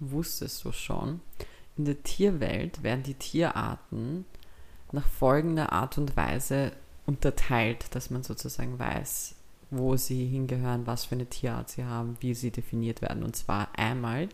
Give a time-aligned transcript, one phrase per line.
[0.00, 1.20] wusstest du schon,
[1.76, 4.24] in der Tierwelt werden die Tierarten
[4.92, 6.72] nach folgender Art und Weise
[7.06, 9.34] unterteilt, dass man sozusagen weiß,
[9.70, 13.22] wo sie hingehören, was für eine Tierart sie haben, wie sie definiert werden.
[13.22, 14.28] Und zwar einmal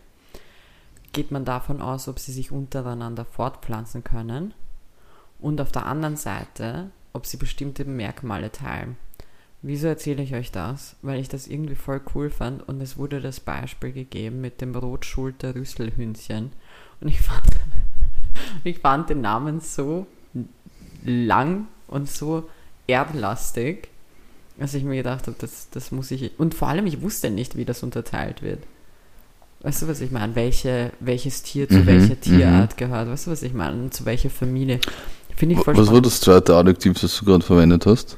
[1.13, 4.53] geht man davon aus, ob sie sich untereinander fortpflanzen können
[5.39, 8.97] und auf der anderen Seite, ob sie bestimmte Merkmale teilen.
[9.61, 10.95] Wieso erzähle ich euch das?
[11.01, 14.75] Weil ich das irgendwie voll cool fand und es wurde das Beispiel gegeben mit dem
[14.75, 16.51] Rotschulter-Rüsselhündchen.
[17.01, 17.41] Und ich fand,
[18.63, 20.05] ich fand den Namen so
[21.03, 22.49] lang und so
[22.85, 23.89] erdlastig,
[24.59, 26.39] dass ich mir gedacht habe, das, das muss ich.
[26.39, 28.59] Und vor allem, ich wusste nicht, wie das unterteilt wird.
[29.61, 30.35] Weißt du, was ich meine?
[30.35, 32.77] Welche, welches Tier zu Mhm, welcher Tierart mhm.
[32.77, 33.09] gehört?
[33.09, 33.89] Weißt du, was ich meine?
[33.89, 34.79] Zu welcher Familie?
[35.35, 36.05] Finde ich Was voll war spannend.
[36.05, 38.17] das zweite Adjektiv, das du gerade verwendet hast?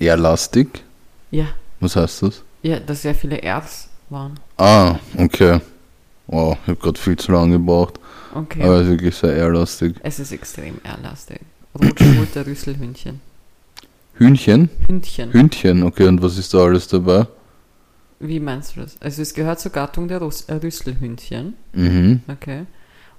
[0.00, 0.82] Ehrlastig?
[1.30, 1.46] Ja,
[1.78, 2.42] Was heißt das?
[2.62, 4.34] ja, dass sehr viele Erds waren.
[4.56, 5.60] Ah, okay.
[6.26, 7.94] Wow, ich habe gerade viel zu lange gebraucht.
[8.34, 8.62] Okay.
[8.62, 9.96] Aber es ist wirklich sehr ehrlastig.
[10.02, 11.40] es ist extrem ehrlastig.
[11.78, 13.20] Rotschulter Rüsselhündchen.
[14.14, 14.68] Hühnchen?
[14.86, 15.32] Hündchen.
[15.32, 17.26] Hündchen, okay, und was ist da alles dabei?
[18.18, 18.96] Wie meinst du das?
[19.00, 21.54] Also es gehört zur Gattung der Rus äh, Rüsselhündchen.
[21.72, 22.20] Mhm.
[22.28, 22.66] Okay.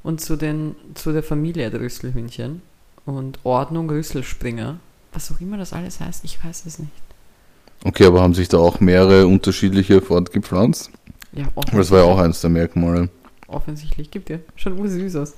[0.03, 2.61] Und zu, den, zu der Familie der Rüsselhündchen.
[3.05, 4.80] Und Ordnung Rüsselspringer.
[5.14, 6.92] Was auch immer das alles heißt, ich weiß es nicht.
[7.84, 10.92] Okay, aber haben sich da auch mehrere unterschiedliche fortgepflanzt?
[11.34, 13.09] Ja, Aber das war ja auch eines der Merkmale.
[13.48, 14.38] offensichtlich gibt ja.
[14.56, 15.34] Schon ursüß aus.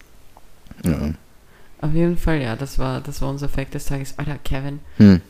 [0.83, 1.13] Ja.
[1.81, 4.13] Auf jeden Fall, ja, das war, das war unser Fact des Tages.
[4.17, 5.21] Alter, Kevin, Hm.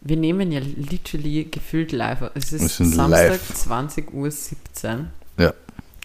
[0.00, 2.30] wir nehmen ja literally gefühlt live.
[2.34, 3.54] Es ist Samstag, live.
[3.54, 5.06] 20 Uhr 17.
[5.38, 5.52] Ja.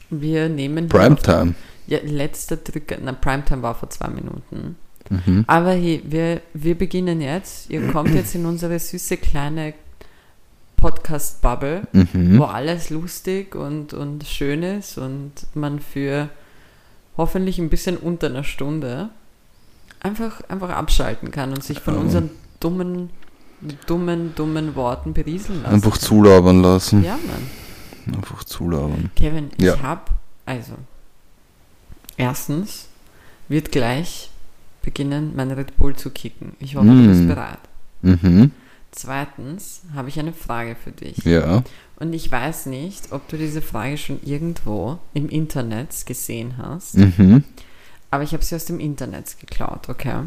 [0.09, 1.55] Wir nehmen Primetime.
[1.87, 2.97] Ja, letzter Drücker.
[3.01, 4.75] Na, Primetime war vor zwei Minuten.
[5.09, 5.43] Mhm.
[5.47, 7.69] Aber hey, wir, wir beginnen jetzt.
[7.69, 9.73] Ihr kommt jetzt in unsere süße kleine
[10.77, 12.37] Podcast-Bubble, Mhm.
[12.39, 16.29] wo alles lustig und, und schön ist und man für
[17.17, 19.09] hoffentlich ein bisschen unter einer Stunde
[20.01, 21.99] einfach, einfach abschalten kann und sich von Ja.
[22.01, 23.09] unseren dummen,
[23.87, 25.73] dummen, dummen Worten berieseln lassen.
[25.75, 27.03] Einfach zulabern lassen.
[27.03, 28.15] Ja, Mann.
[28.15, 29.09] Einfach zulabern.
[29.15, 29.73] Kevin, Ja.
[29.75, 30.01] ich habe,
[30.45, 30.73] also,
[32.17, 32.87] erstens
[33.49, 34.29] wird gleich
[34.87, 36.53] beginnen, mein Red Bull zu kicken.
[36.59, 37.27] Ich hoffe, du bist Mm.
[37.27, 37.59] bereit.
[38.01, 38.51] Mhm.
[38.91, 41.17] Zweitens habe ich eine Frage für dich.
[41.25, 41.61] Ja.
[41.97, 47.43] Und ich weiß nicht, ob du diese Frage schon irgendwo im Internet gesehen hast, Mhm.
[48.11, 50.21] aber ich habe sie aus dem Internet geklaut, okay?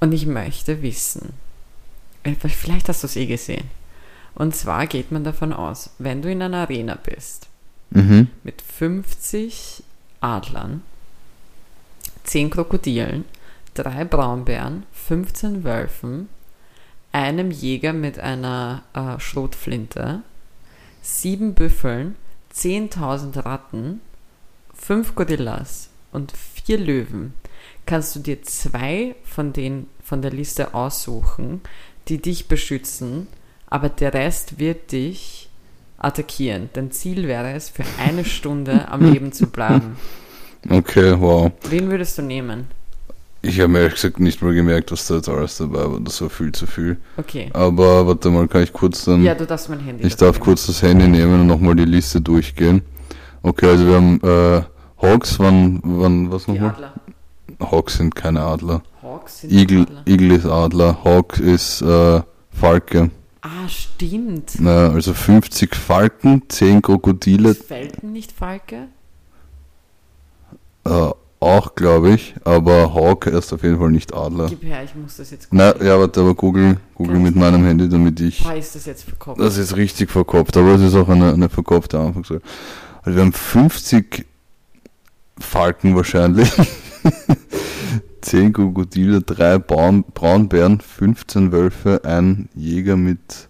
[0.00, 1.30] Und ich möchte wissen,
[2.24, 3.64] äh, vielleicht hast du es eh gesehen.
[4.34, 7.48] Und zwar geht man davon aus, wenn du in einer Arena bist,
[7.90, 8.28] Mhm.
[8.44, 9.82] mit 50
[10.20, 10.82] Adlern,
[12.24, 13.24] 10 Krokodilen,
[13.74, 16.28] 3 Braunbären, 15 Wölfen,
[17.12, 20.22] einem Jäger mit einer äh, Schrotflinte,
[21.02, 22.16] 7 Büffeln,
[22.54, 24.00] 10.000 Ratten,
[24.74, 26.32] 5 Gorillas und
[26.64, 27.34] 4 Löwen,
[27.86, 31.60] kannst du dir zwei von den von der Liste aussuchen,
[32.08, 33.28] die dich beschützen,
[33.66, 35.48] aber der Rest wird dich
[35.98, 36.70] attackieren.
[36.72, 39.96] Dein Ziel wäre es, für eine Stunde am Leben zu bleiben.
[40.68, 41.50] Okay, wow.
[41.68, 42.66] Wen würdest du nehmen?
[43.42, 45.98] Ich habe mir ehrlich gesagt nicht mal gemerkt, was da jetzt alles dabei war.
[46.00, 46.98] Das war viel zu viel.
[47.16, 47.48] Okay.
[47.54, 49.22] Aber warte mal, kann ich kurz dann.
[49.22, 50.06] Ja, du darfst mein Handy.
[50.06, 50.44] ich darf nehmen.
[50.44, 52.82] kurz das Handy nehmen und nochmal die Liste durchgehen.
[53.42, 54.62] Okay, also wir haben äh,
[55.00, 56.70] Hawks, wann, wann, was Die nochmal?
[56.70, 56.92] Adler.
[57.60, 58.82] Hawks sind keine Adler.
[59.02, 60.02] Hawks sind Igel, Adler.
[60.06, 63.10] Igel ist Adler, Hawk ist äh, Falke.
[63.40, 64.52] Ah, stimmt.
[64.58, 68.88] Na, also 50 Falken, 10 Krokodile, Ist Falken nicht Falke?
[70.90, 71.10] Äh,
[71.42, 74.48] auch glaube ich, aber Hawk ist auf jeden Fall nicht Adler.
[74.48, 75.88] Gib her, ich muss das jetzt Na, googeln.
[75.88, 79.40] ja, warte, aber Google, Google mit meinem Handy, damit ich Boah, ist das jetzt verkauft?
[79.40, 82.42] Das ist richtig verkopft, aber es ist auch eine, eine verkopfte Anfangsseite.
[83.02, 84.26] Also wir haben 50
[85.38, 86.52] Falken wahrscheinlich,
[88.20, 93.48] 10 Krokodile, 3 Braun, Braunbären, 15 Wölfe, ein Jäger mit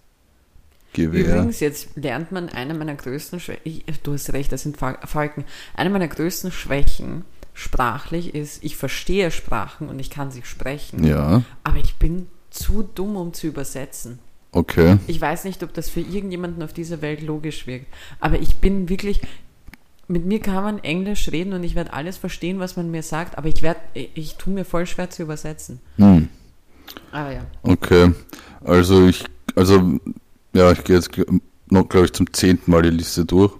[0.92, 1.24] Gewehr.
[1.36, 3.82] Übrigens, jetzt lernt man eine meiner größten Schwächen.
[4.02, 5.44] Du hast recht, das sind Fal- Falken.
[5.74, 7.24] Eine meiner größten Schwächen
[7.54, 11.04] sprachlich ist, ich verstehe Sprachen und ich kann sie sprechen.
[11.04, 14.18] Ja, Aber ich bin zu dumm, um zu übersetzen.
[14.52, 14.98] okay.
[15.06, 17.86] Ich weiß nicht, ob das für irgendjemanden auf dieser Welt logisch wirkt.
[18.18, 19.20] Aber ich bin wirklich.
[20.08, 23.38] Mit mir kann man Englisch reden und ich werde alles verstehen, was man mir sagt,
[23.38, 25.78] aber ich werde, ich, ich tue mir voll schwer zu übersetzen.
[25.98, 26.26] Hm,
[27.12, 27.46] Aber ja.
[27.62, 28.10] okay.
[28.64, 29.22] Also ich,
[29.54, 30.00] also,
[30.52, 31.10] ja, ich gehe jetzt
[31.68, 33.52] noch, glaube ich, zum zehnten Mal die Liste durch.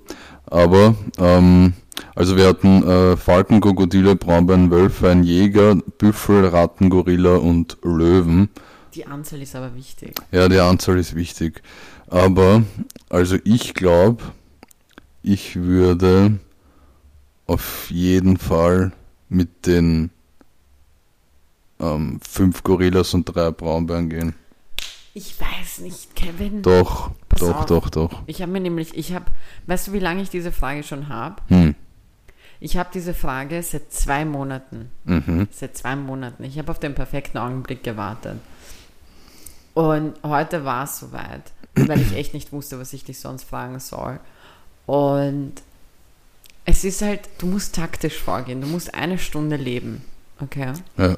[0.46, 1.74] Aber, ähm,
[2.14, 8.48] also wir hatten äh, Falken, Krokodile, Braunbären, Wölfe, ein Jäger, Büffel, Ratten, Gorilla und Löwen.
[8.94, 10.14] Die Anzahl ist aber wichtig.
[10.32, 11.62] Ja, die Anzahl ist wichtig.
[12.08, 12.64] Aber,
[13.08, 14.24] also ich glaube,
[15.22, 16.38] ich würde
[17.46, 18.92] auf jeden Fall
[19.28, 20.10] mit den
[21.78, 24.34] ähm, fünf Gorillas und drei Braunbären gehen.
[25.12, 26.62] Ich weiß nicht, Kevin.
[26.62, 27.66] Doch, Pass doch, auf.
[27.66, 28.22] doch, doch.
[28.26, 29.26] Ich habe mir nämlich, ich habe,
[29.66, 31.36] weißt du, wie lange ich diese Frage schon habe?
[31.48, 31.74] Hm.
[32.60, 34.90] Ich habe diese Frage seit zwei Monaten.
[35.04, 35.48] Mhm.
[35.50, 36.44] Seit zwei Monaten.
[36.44, 38.38] Ich habe auf den perfekten Augenblick gewartet.
[39.74, 41.42] Und heute war es soweit,
[41.74, 44.20] weil ich echt nicht wusste, was ich dich sonst fragen soll.
[44.84, 45.54] Und
[46.66, 48.60] es ist halt, du musst taktisch vorgehen.
[48.60, 50.04] Du musst eine Stunde leben.
[50.38, 50.72] Okay?
[50.98, 51.16] Ja.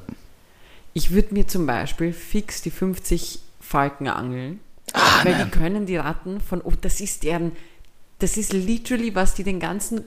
[0.93, 4.59] Ich würde mir zum Beispiel fix die 50 Falken angeln,
[4.93, 7.53] Ah, weil die können die Ratten von, oh, das ist deren,
[8.19, 10.03] das ist literally, was die den ganzen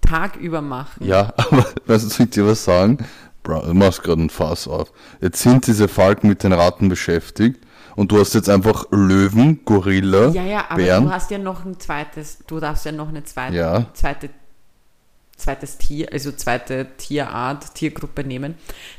[0.00, 1.04] Tag über machen.
[1.06, 2.98] Ja, aber weißt du, soll ich dir was sagen?
[3.42, 4.92] Bro, du machst gerade ein Fass auf.
[5.20, 7.60] Jetzt sind diese Falken mit den Ratten beschäftigt
[7.94, 11.04] und du hast jetzt einfach Löwen, Gorilla, Ja, ja, aber Bären.
[11.04, 13.86] du hast ja noch ein zweites, du darfst ja noch eine zweite, Ja.
[13.94, 14.30] zweite,
[15.36, 18.54] zweites Tier, also zweite Tierart, Tiergruppe nehmen.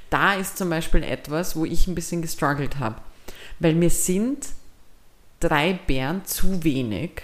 [0.10, 2.96] Da ist zum Beispiel etwas, wo ich ein bisschen gestruggelt habe.
[3.60, 4.48] Weil mir sind
[5.40, 7.22] drei Bären zu wenig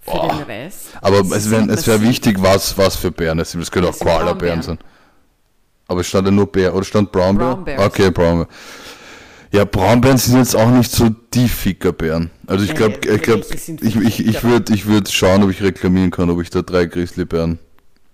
[0.00, 0.36] für Boah.
[0.36, 0.88] den Rest.
[1.00, 3.60] Aber es wäre wär wichtig, was, was für Bären es sind.
[3.60, 4.78] Es können auch Koala-Bären sein.
[5.88, 7.56] Aber es stand ja nur Bär, oder stand Braunbär?
[7.56, 7.78] Brown.
[7.80, 8.46] Okay, Braunbär.
[9.52, 12.30] Ja, Braunbären sind jetzt auch nicht so die Fickerbären.
[12.46, 16.12] Also ich glaube, ich, glaub, ich, ich, ich würde ich würd schauen, ob ich reklamieren
[16.12, 17.58] kann, ob ich da drei Grizzlybären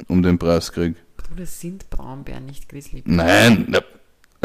[0.09, 0.97] um den Preis kriege.
[1.19, 3.17] Bruder, das sind Braunbären, nicht Grizzlybären.
[3.17, 3.77] Nein,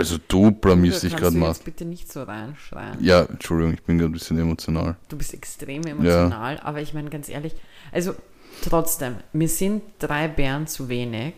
[0.01, 1.49] also du blamierst dich gerade du mal.
[1.49, 2.97] jetzt bitte nicht so reinschreien.
[3.03, 4.95] Ja, Entschuldigung, ich bin gerade ein bisschen emotional.
[5.09, 7.53] Du bist extrem emotional, aber ich meine ganz ehrlich,
[7.91, 8.15] also
[8.63, 11.35] trotzdem, mir sind drei Bären zu wenig.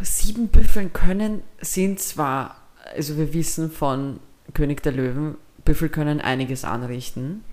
[0.00, 2.56] Sieben Büffeln können, sind zwar,
[2.96, 4.18] also wir wissen von
[4.54, 7.44] König der Löwen, Büffel können einiges anrichten.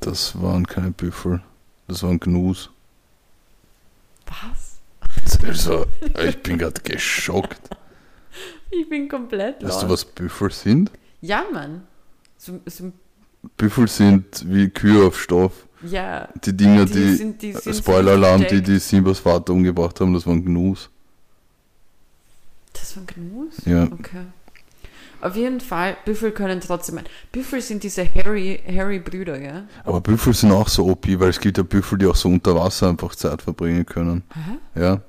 [0.00, 1.40] Das waren keine Büffel,
[1.86, 2.70] das waren Gnus.
[4.26, 4.80] Was?
[5.46, 5.86] Also,
[6.26, 7.70] ich bin gerade geschockt.
[8.70, 9.88] Ich bin komplett Weißt du, lost.
[9.88, 10.90] was Büffel sind?
[11.20, 11.82] Ja, Mann.
[12.36, 12.92] So, so,
[13.56, 15.52] Büffel sind wie Kühe auf Stoff.
[15.82, 18.68] ja, Die Dinger, Die die, sind- die sind so Spoiler-Alarm, die versteckt.
[18.68, 20.90] die Simbas Vater umgebracht haben, das waren Gnus.
[22.72, 23.54] das war Gnus?
[23.64, 23.84] Ja.
[23.84, 24.26] Okay.
[25.20, 27.00] Auf jeden Fall, Büffel können trotzdem.
[27.32, 29.64] Büffel sind diese hairy, hairy Brüder, gell?
[29.82, 32.54] Aber Büffel sind auch so OP, weil es gibt ja Büffel, die auch so unter
[32.54, 34.22] Wasser einfach Zeit verbringen können.
[34.32, 34.80] Hä?
[34.80, 35.00] Ja.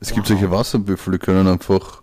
[0.00, 0.38] Es gibt Wow.
[0.38, 2.02] solche Wasserbüffel, die können einfach.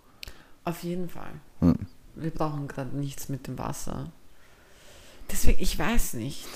[0.64, 1.30] Auf jeden Fall.
[1.60, 1.74] Ja.
[2.14, 4.10] Wir brauchen gerade nichts mit dem Wasser.
[5.30, 6.46] Deswegen, ich weiß nicht.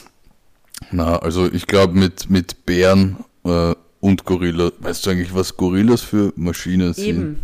[0.90, 4.72] Na, also ich glaube mit, mit Bären äh, und Gorilla.
[4.80, 7.04] Weißt du eigentlich, was Gorillas für Maschinen sind?
[7.06, 7.42] Eben.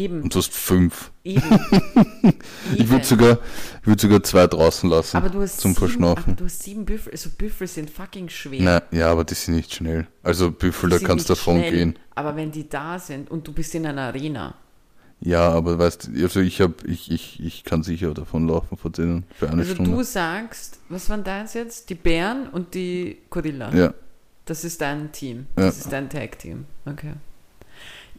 [0.00, 0.22] Eben.
[0.22, 1.10] Und du hast fünf.
[1.24, 1.42] Eben.
[2.72, 2.90] Ich Eben.
[2.90, 3.38] würde sogar,
[3.82, 5.16] ich würd sogar zwei draußen lassen.
[5.16, 6.36] aber du hast zum sieben, Verschnaufen.
[6.36, 7.12] Du hast sieben Büffel.
[7.12, 8.60] Also Büffel sind fucking schwer.
[8.62, 10.06] Na, ja, aber die sind nicht schnell.
[10.22, 11.98] Also Büffel, Die da kannst du davon schnell, gehen.
[12.14, 14.54] Aber wenn die da sind und du bist in einer Arena.
[15.20, 18.90] Ja, aber weißt du, also ich habe, ich, ich, ich kann sicher davon laufen vor
[18.90, 19.90] denen für eine Also Stunde.
[19.90, 21.90] du sagst, was waren deins jetzt?
[21.90, 23.70] Die Bären und die Gorilla.
[23.74, 23.92] ja,
[24.46, 25.46] Das ist dein Team.
[25.58, 25.64] Ja.
[25.66, 26.64] Das ist dein Tag-Team.
[26.86, 27.12] Okay.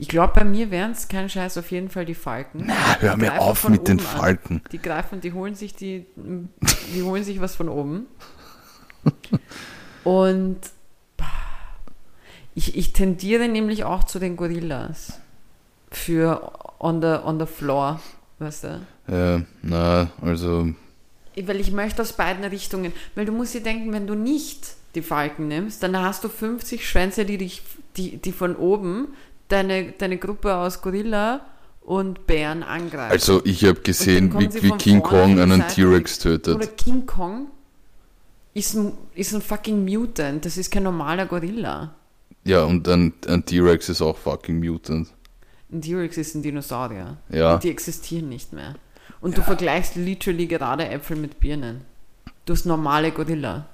[0.01, 2.68] Ich glaube, bei mir wären es kein Scheiß auf jeden Fall die Falken.
[2.71, 4.18] Ah, hör mir auf mit den oben an.
[4.18, 4.62] Falken.
[4.71, 8.07] Die greifen, die holen sich die, die holen sich was von oben.
[10.03, 10.59] Und
[12.56, 15.20] ich, ich tendiere nämlich auch zu den Gorillas.
[15.91, 18.01] Für on the, on the floor,
[18.39, 18.81] weißt du?
[19.08, 20.74] Ja, na, also,
[21.36, 22.91] Weil ich möchte aus beiden Richtungen.
[23.13, 26.89] Weil du musst dir denken, wenn du nicht die Falken nimmst, dann hast du 50
[26.89, 27.62] Schwänze, die dich,
[27.98, 29.10] die, die von oben
[29.51, 31.41] deine, deine Gruppe aus Gorilla
[31.81, 33.12] und Bären angreifen.
[33.12, 36.77] also ich habe gesehen, wie, wie King Kong einen T-Rex Oder tötet.
[36.77, 37.48] King Kong
[38.53, 40.46] ist ein, ist ein fucking Mutant.
[40.46, 41.96] Das ist kein normaler Gorilla.
[42.43, 45.10] Ja, und ein, ein T-Rex ist auch fucking Mutant.
[45.72, 47.17] Ein T-Rex ist ein Dinosaurier.
[47.29, 48.75] Ja, Und die existieren nicht mehr.
[49.22, 51.81] Und du vergleichst literally gerade Äpfel mit Birnen.
[52.46, 53.67] Du hast normale Gorilla.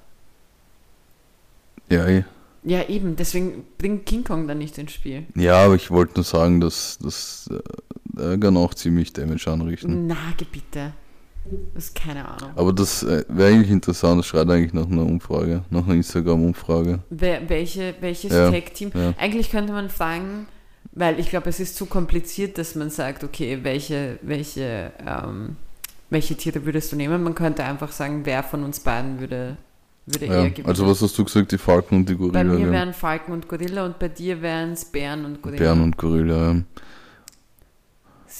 [1.90, 2.24] ja, eh.
[2.64, 3.16] Ja, eben.
[3.16, 5.26] Deswegen bringt King Kong dann nicht ins Spiel.
[5.34, 10.06] ja, aber ich wollte nur sagen, dass das äh, er kann auch ziemlich Damage anrichten.
[10.08, 10.16] Na,
[10.52, 10.92] bitte.
[11.74, 12.50] Das ist keine Ahnung.
[12.56, 16.98] Aber das äh, wäre eigentlich interessant, das schreit eigentlich nach einer Umfrage, nach einer Instagram-Umfrage.
[17.10, 18.90] Welche, welches Ja, Tag-Team?
[18.94, 19.14] ja.
[19.18, 20.46] Eigentlich könnte man fragen,
[20.92, 25.56] weil ich glaube, es ist zu kompliziert, dass man sagt, okay, welche, welche, ähm,
[26.10, 27.22] welche Tiere würdest du nehmen?
[27.22, 29.56] Man könnte einfach sagen, wer von uns beiden würde,
[30.12, 30.68] würde Ja, eher gewinnen.
[30.68, 32.44] also was hast du gesagt, die Falken und die bei Gorilla?
[32.44, 32.70] mir ja.
[32.72, 35.58] wären Falken und Gorilla und bei dir wären es Bären und Gorilla.
[35.58, 36.62] Bären und Gorilla, ja.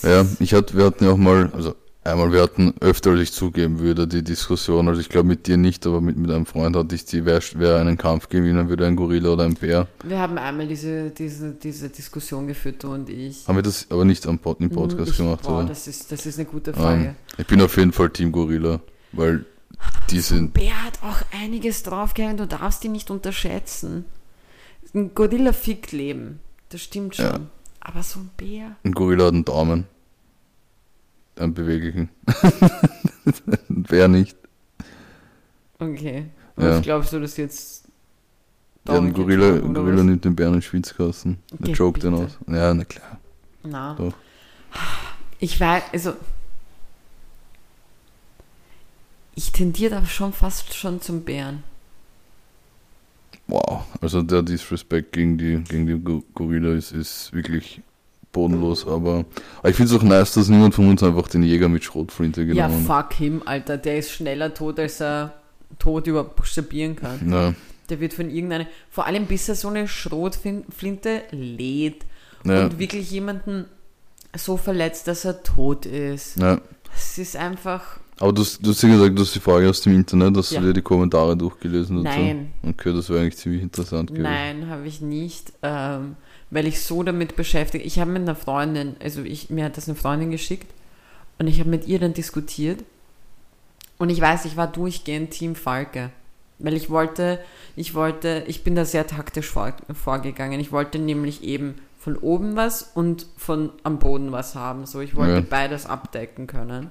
[0.02, 1.74] Ja, ich hatte, wir hatten ja auch mal, also
[2.08, 5.58] Einmal, wir hatten öfter, als ich zugeben würde, die Diskussion, also ich glaube mit dir
[5.58, 8.86] nicht, aber mit, mit einem Freund hatte ich die, wer, wer einen Kampf gewinnen würde,
[8.86, 9.88] ein Gorilla oder ein Bär.
[10.04, 13.46] Wir haben einmal diese, diese, diese Diskussion geführt, du und ich.
[13.46, 15.68] Haben wir das aber nicht am Pod, im Podcast ich, gemacht, boah, oder?
[15.68, 17.02] Das ist, das ist eine gute Frage.
[17.08, 18.80] Ähm, ich bin auf jeden Fall Team Gorilla,
[19.12, 19.44] weil
[20.10, 24.04] die sind, Bär hat auch einiges draufgehauen, du darfst ihn nicht unterschätzen.
[24.94, 27.26] Ein Gorilla fickt Leben, das stimmt schon.
[27.26, 27.40] Ja.
[27.80, 28.76] Aber so ein Bär.
[28.82, 29.86] ein Gorilla hat einen Daumen.
[31.36, 32.08] Einen beweglichen.
[33.68, 34.36] ein Bär nicht.
[35.78, 36.26] Okay.
[36.56, 36.70] Ja.
[36.70, 37.84] Was glaubst du, dass jetzt.
[38.86, 40.04] Ja, ein Gorilla, ein Gorilla was?
[40.04, 41.38] nimmt den Bären in den Schwitzkasten.
[41.52, 42.38] Der Geh jokt den aus.
[42.46, 43.18] Ja, na klar.
[43.62, 43.94] Na.
[43.94, 44.14] Doch.
[45.38, 46.14] Ich weiß, also.
[49.38, 51.62] Ich tendiere da schon fast schon zum Bären.
[53.46, 53.84] Wow.
[54.00, 57.80] Also der Disrespect gegen die, gegen die Go- Gorilla ist, ist wirklich
[58.32, 58.84] bodenlos.
[58.84, 59.24] Aber,
[59.60, 62.42] aber ich finde es auch nice, dass niemand von uns einfach den Jäger mit Schrotflinte
[62.42, 63.04] Ja, genommen hat.
[63.10, 63.78] fuck him, Alter.
[63.78, 65.34] Der ist schneller tot, als er
[65.78, 67.30] tot überhaupt buchstabieren kann.
[67.30, 67.54] Ja,
[67.90, 72.04] Der wird von irgendeiner, vor allem bis er so eine Schrotflinte lädt
[72.44, 73.66] ja, und wirklich jemanden
[74.36, 76.38] so verletzt, dass er tot ist.
[76.40, 76.60] ja.
[76.96, 79.80] Es ist einfach, Aber du, hast- du hast ja gesagt, du hast die Frage aus
[79.80, 80.60] dem Internet, hast Ja.
[80.60, 82.18] du dir die Kommentare durchgelesen dazu?
[82.18, 84.24] nein, Okay, das wäre eigentlich ziemlich interessant gewesen.
[84.24, 86.16] nein, habe ich nicht, ähm,
[86.50, 89.88] weil ich so damit beschäftigt, ich habe mit einer Freundin, also ich, mir hat das
[89.88, 90.66] eine Freundin geschickt
[91.38, 92.82] und ich habe mit ihr dann diskutiert
[93.98, 96.10] und ich weiß, ich war durchgehend Team Falke.
[96.60, 97.38] Weil ich wollte,
[97.76, 100.58] ich wollte, ich bin da sehr taktisch vor, vorgegangen.
[100.58, 104.84] Ich wollte nämlich eben von oben was und von am Boden was haben.
[104.84, 105.40] So, ich wollte Ja.
[105.48, 106.88] beides abdecken können.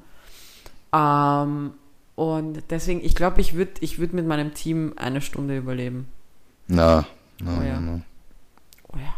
[0.94, 1.72] Ähm,
[2.16, 6.08] und deswegen, ich glaube, ich würde ich würd mit meinem Team eine Stunde überleben.
[6.68, 7.06] Na,
[7.42, 7.80] na, Oh ja.
[7.80, 8.02] na, na.
[8.94, 9.14] Oh ja.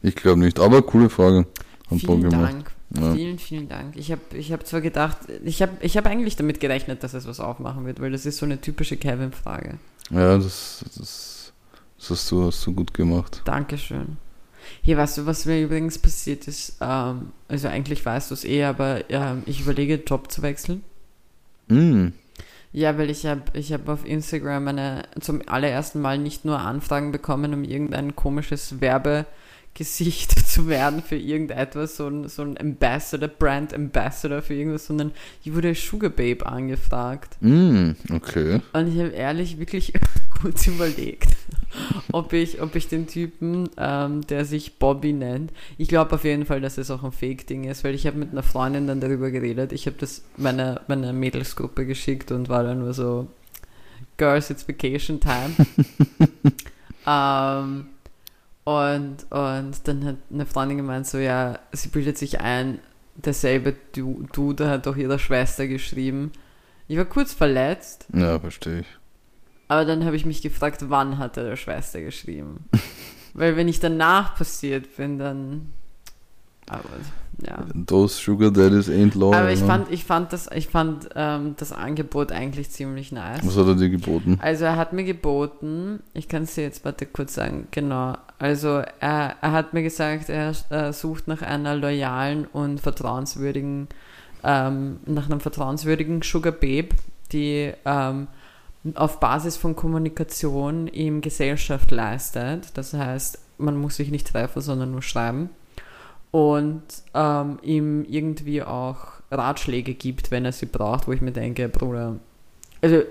[0.00, 1.46] Ich glaube nicht, aber coole Frage.
[1.90, 2.30] Hat Vielen.
[2.30, 2.72] Dank.
[2.98, 3.14] Ja.
[3.14, 3.96] Vielen, vielen Dank.
[3.96, 7.26] Ich habe ich hab zwar gedacht, ich habe ich hab eigentlich damit gerechnet, dass es
[7.26, 9.78] was aufmachen wird, weil das ist so eine typische Kevin-Frage.
[10.10, 11.52] Ja, das, das,
[11.98, 13.42] das hast, du, hast du gut gemacht.
[13.44, 14.18] Dankeschön.
[14.82, 16.76] Hier, weißt du, was mir übrigens passiert ist?
[16.80, 20.82] Ähm, also eigentlich weißt du es eh, aber ähm, ich überlege, Job zu wechseln.
[21.68, 22.12] Hm,
[22.72, 27.12] Ja, weil ich habe ich hab auf Instagram eine, zum allerersten Mal nicht nur Anfragen
[27.12, 33.74] bekommen, um irgendein komisches Werbegesicht zu werden für irgendetwas, so ein, so ein Ambassador, Brand
[33.74, 35.12] Ambassador für irgendwas, sondern
[35.44, 37.36] ich wurde Sugar Babe angefragt.
[37.40, 38.60] hm, okay.
[38.72, 39.92] Und ich habe ehrlich wirklich
[40.40, 41.28] kurz überlegt,
[42.12, 46.46] ob ich, ob ich den Typen, ähm, der sich Bobby nennt, ich glaube auf jeden
[46.46, 49.30] Fall, dass es auch ein Fake-Ding ist, weil ich habe mit einer Freundin dann darüber
[49.30, 49.72] geredet.
[49.72, 53.28] Ich habe das meiner, meiner Mädelsgruppe geschickt und war dann nur so,
[54.18, 55.54] Girls, it's vacation time.
[57.06, 57.86] ähm,
[58.64, 62.78] und, und dann hat eine Freundin gemeint, so ja, sie bildet sich ein,
[63.16, 66.30] derselbe Du- Dude hat doch ihrer Schwester geschrieben.
[66.88, 68.86] Ich war kurz verletzt, Ja, verstehe ich.
[69.72, 72.64] Aber dann habe ich mich gefragt, wann hat er der Schwester geschrieben?
[73.34, 75.72] Weil wenn ich danach passiert bin, dann.
[76.68, 76.90] Aber
[77.40, 77.64] ja.
[77.86, 79.40] Those Sugar Daddies ain't loyal.
[79.40, 79.66] Aber ich ne?
[79.66, 83.40] fand, ich fand das, ich fand ähm, das Angebot eigentlich ziemlich nice.
[83.44, 84.38] Was hat er dir geboten?
[84.42, 88.18] Also er hat mir geboten, ich kann es dir jetzt warte kurz sagen, genau.
[88.38, 93.88] Also er, er hat mir gesagt, er äh, sucht nach einer loyalen und vertrauenswürdigen,
[94.44, 96.90] ähm, nach einem vertrauenswürdigen Sugar Babe,
[97.32, 98.28] die ähm,
[98.94, 102.76] auf Basis von Kommunikation ihm Gesellschaft leistet.
[102.76, 105.50] Das heißt, man muss sich nicht treffen, sondern nur schreiben.
[106.30, 106.82] Und
[107.14, 112.16] ähm, ihm irgendwie auch Ratschläge gibt, wenn er sie braucht, wo ich mir denke, Bruder,
[112.80, 113.02] also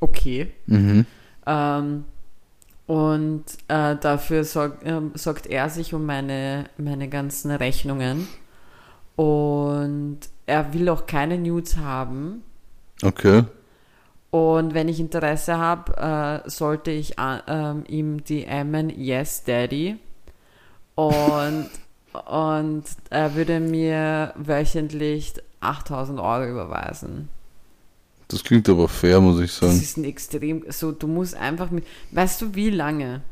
[0.00, 0.52] okay.
[0.66, 1.06] Mhm.
[1.46, 2.04] Ähm,
[2.86, 8.28] und äh, dafür sorg, ähm, sorgt er sich um meine, meine ganzen Rechnungen.
[9.16, 12.42] Und er will auch keine Nudes haben.
[13.02, 13.44] Okay.
[14.34, 19.96] Und wenn ich Interesse habe, äh, sollte ich a- ähm, ihm DMen Yes Daddy.
[20.96, 21.68] Und,
[22.26, 27.28] und er würde mir wöchentlich 8000 Euro überweisen.
[28.26, 29.72] Das klingt aber fair, muss ich Das sagen.
[29.80, 33.22] ist ein extrem, so du musst einfach mit, weißt du wie lange,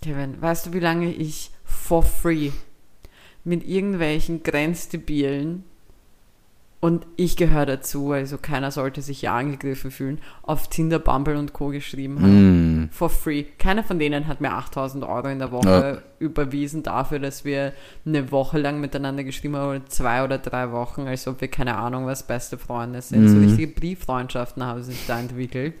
[0.00, 2.52] Kevin, weißt du wie lange ich for free
[3.42, 5.64] mit irgendwelchen Grenzdebilen
[6.82, 11.52] und ich gehöre dazu, also keiner sollte sich ja angegriffen fühlen, auf Tinder, Bumble und
[11.52, 11.68] Co.
[11.68, 12.32] geschrieben habe.
[12.32, 12.88] Hm.
[12.90, 13.44] For free.
[13.56, 17.72] Keiner von denen hat mir 8000 Euro in der Woche überwiesen dafür, dass wir
[18.04, 21.76] eine Woche lang miteinander geschrieben haben oder zwei oder drei Wochen, als ob wir keine
[21.76, 23.28] Ahnung was beste Freunde sind.
[23.28, 23.44] So Mhm.
[23.44, 25.74] richtige Brieffreundschaften haben sich da entwickelt.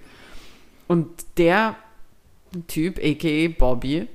[0.86, 1.74] Und der
[2.68, 4.06] Typ, aka Bobby,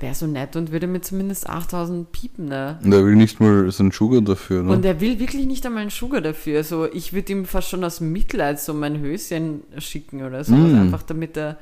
[0.00, 2.78] wäre so nett und würde mir zumindest 8000 piepen, ne?
[2.82, 4.72] Und er will nicht mal so einen Sugar dafür, ne?
[4.72, 6.64] Und er will wirklich nicht einmal einen Sugar dafür.
[6.64, 10.54] So, ich würde ihm fast schon aus Mitleid so mein Höschen schicken oder so.
[10.54, 10.80] Mm.
[10.80, 11.58] Einfach damit er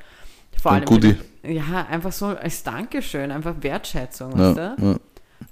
[0.61, 0.85] vor allem.
[0.85, 1.15] Goodie.
[1.43, 4.85] Ja, einfach so als Dankeschön, einfach Wertschätzung, ja, weißt du?
[4.85, 4.99] ja.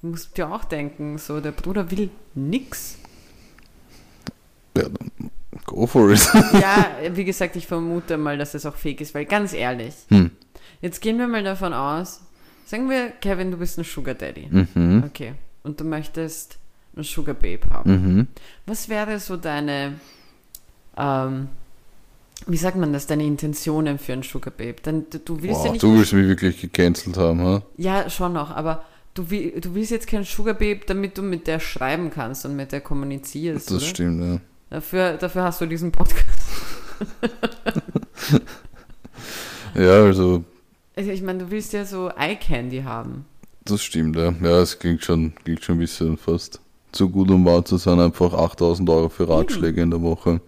[0.02, 2.98] Du musst dir auch denken, so der Bruder will nix.
[4.76, 5.12] ja, dann
[5.66, 6.28] go for it.
[6.54, 10.32] Ja, wie gesagt, ich vermute mal, dass es auch fake ist, weil ganz ehrlich, hm.
[10.82, 12.22] jetzt gehen wir mal davon aus,
[12.68, 14.48] sagen wir, Kevin, du bist ein Sugar Daddy.
[14.50, 15.04] Mhm.
[15.08, 15.34] Okay.
[15.64, 16.58] Und du möchtest
[16.96, 17.92] ein Sugar Babe haben.
[17.92, 18.28] Mhm.
[18.66, 19.94] Was wäre so deine,
[20.98, 21.48] ähm,
[22.46, 24.76] wie sagt man das, deine Intentionen für ein Sugar Babe?
[24.86, 25.84] Denn du, willst ja Wow, nicht.
[25.84, 27.62] du willst mich wirklich gecancelt haben, ha?
[27.78, 28.84] Ja, schon noch, aber
[29.14, 32.56] du, will, du willst jetzt kein Sugar Babe, damit du mit der schreiben kannst und
[32.56, 33.68] mit der kommunizierst.
[33.68, 33.86] Das oder?
[33.86, 34.40] stimmt, ja.
[34.70, 36.26] Dafür, dafür hast du diesen Podcast.
[39.76, 40.44] Ja, also,
[40.98, 43.26] Also ich meine, du willst ja so Eye Candy haben.
[43.66, 44.34] das stimmt, ja.
[44.42, 46.60] Ja, es klingt schon, klingt schon ein bisschen fast
[46.92, 48.00] zu gut, um wahr zu sein.
[48.00, 50.42] Einfach 8000 Euro für Ratschläge in der Woche.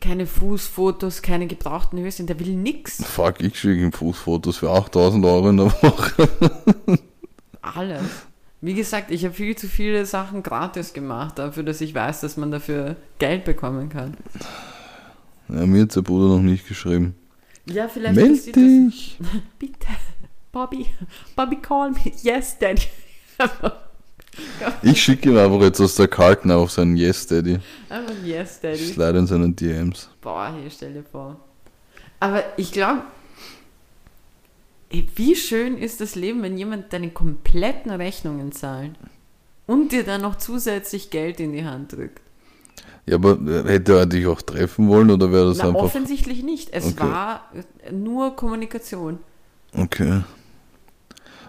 [0.00, 3.04] Keine Fußfotos, keine gebrauchten Höschen, der will nix.
[3.04, 6.26] Fuck, ich schicke ihm Fußfotos für 8000 Euro in der Woche.
[7.60, 8.02] Alles.
[8.62, 12.38] Wie gesagt, ich habe viel zu viele Sachen gratis gemacht, dafür, dass ich weiß, dass
[12.38, 14.16] man dafür Geld bekommen kann.
[15.50, 17.14] Ja, mir hat der Bruder noch nicht geschrieben.
[17.66, 18.62] Ja, vielleicht Meld passiert das.
[18.62, 19.18] dich!
[19.58, 19.88] Bitte.
[20.52, 20.86] Bobby.
[21.34, 22.12] Bobby, call me.
[22.22, 22.82] Yes, Daddy.
[24.82, 27.58] Ich schicke ihm einfach jetzt aus der Kalten auf seinen Yes Daddy.
[27.88, 28.76] Einfach yes, Daddy.
[28.76, 30.08] Slide in seinen DMs.
[30.20, 31.40] Boah, hier stell dir vor.
[32.20, 33.02] Aber ich glaube,
[34.90, 38.92] wie schön ist das Leben, wenn jemand deine kompletten Rechnungen zahlt
[39.66, 42.20] und dir dann noch zusätzlich Geld in die Hand drückt.
[43.06, 45.82] Ja, aber äh, hätte er dich auch treffen wollen oder wäre das Na, einfach.
[45.82, 46.70] offensichtlich nicht.
[46.72, 47.00] Es Okay.
[47.04, 47.50] war
[47.84, 49.18] äh, nur Kommunikation.
[49.76, 50.22] Okay.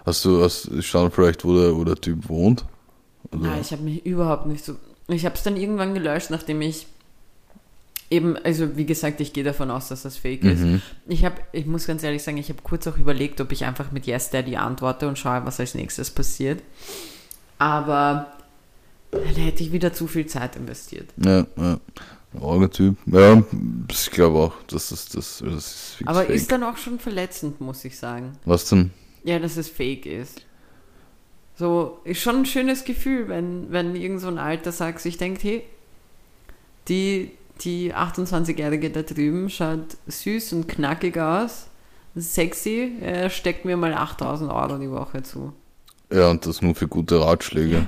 [0.05, 2.65] Hast du, hast, stand vielleicht, wo der, wo der Typ wohnt?
[3.31, 3.47] Oder?
[3.49, 4.75] Nein, ich habe mich überhaupt nicht so.
[5.07, 6.87] Ich habe es dann irgendwann gelöscht, nachdem ich
[8.09, 10.59] eben, also wie gesagt, ich gehe davon aus, dass das fake ist.
[10.61, 10.81] Mhm.
[11.07, 13.91] Ich habe, ich muss ganz ehrlich sagen, ich habe kurz auch überlegt, ob ich einfach
[13.91, 16.61] mit Yes Daddy antworte und schaue, was als nächstes passiert.
[17.57, 18.27] Aber
[19.23, 21.09] da hätte ich wieder zu viel Zeit investiert.
[21.17, 21.79] Ja, ja.
[22.41, 22.97] Arger Typ.
[23.05, 23.41] Ja,
[23.89, 26.35] ich glaube auch, dass das, das, das ist fix Aber fake.
[26.35, 28.33] ist dann auch schon verletzend, muss ich sagen.
[28.45, 28.91] Was denn?
[29.23, 30.41] Ja, dass es fake ist.
[31.57, 35.43] So, ist schon ein schönes Gefühl, wenn, wenn irgend so ein Alter sagt, sich denkt,
[35.43, 35.63] hey,
[36.89, 41.67] die, die 28-Jährige da drüben schaut süß und knackig aus,
[42.15, 45.53] sexy, er steckt mir mal 8000 Euro die Woche zu.
[46.11, 47.87] Ja, und das nur für gute Ratschläge.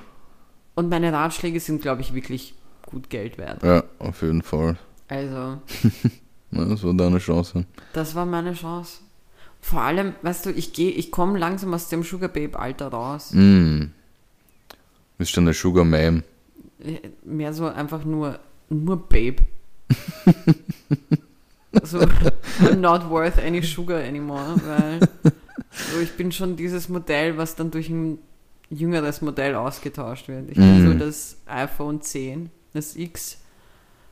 [0.77, 2.53] Und meine Ratschläge sind, glaube ich, wirklich
[2.85, 3.63] gut Geld wert.
[3.63, 4.77] Ja, auf jeden Fall.
[5.07, 5.59] Also,
[6.51, 7.65] das war deine Chance.
[7.93, 8.99] das war meine Chance.
[9.59, 13.31] Vor allem, weißt du, ich gehe, ich komme langsam aus dem Sugar Babe Alter raus.
[13.33, 13.85] Mm.
[15.17, 16.21] Bist du eine Sugar Ma'am?
[16.83, 18.37] Äh, Mehr so einfach nur,
[18.69, 19.37] nur Babe.
[21.81, 21.97] so,
[22.59, 24.99] I'm not worth any sugar anymore, weil
[25.71, 28.19] so, ich bin schon dieses Modell, was dann durch ein
[28.69, 30.51] jüngeres Modell ausgetauscht wird.
[30.51, 30.85] Ich Mhm.
[30.85, 33.37] so das iPhone 10, das X,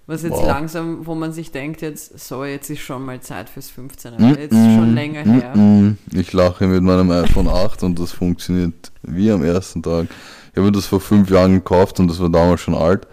[0.07, 0.45] was jetzt Wow.
[0.47, 4.19] langsam, wo man sich denkt, jetzt, so, jetzt ist schon mal Zeit fürs 15er.
[4.21, 5.55] Mm, Jetzt ist schon länger her.
[5.55, 5.97] mm, mm.
[6.13, 10.07] Ich lache mit meinem iPhone 8 und das funktioniert wie am ersten Tag.
[10.53, 13.07] Ich habe das vor fünf Jahren gekauft und das war damals schon alt,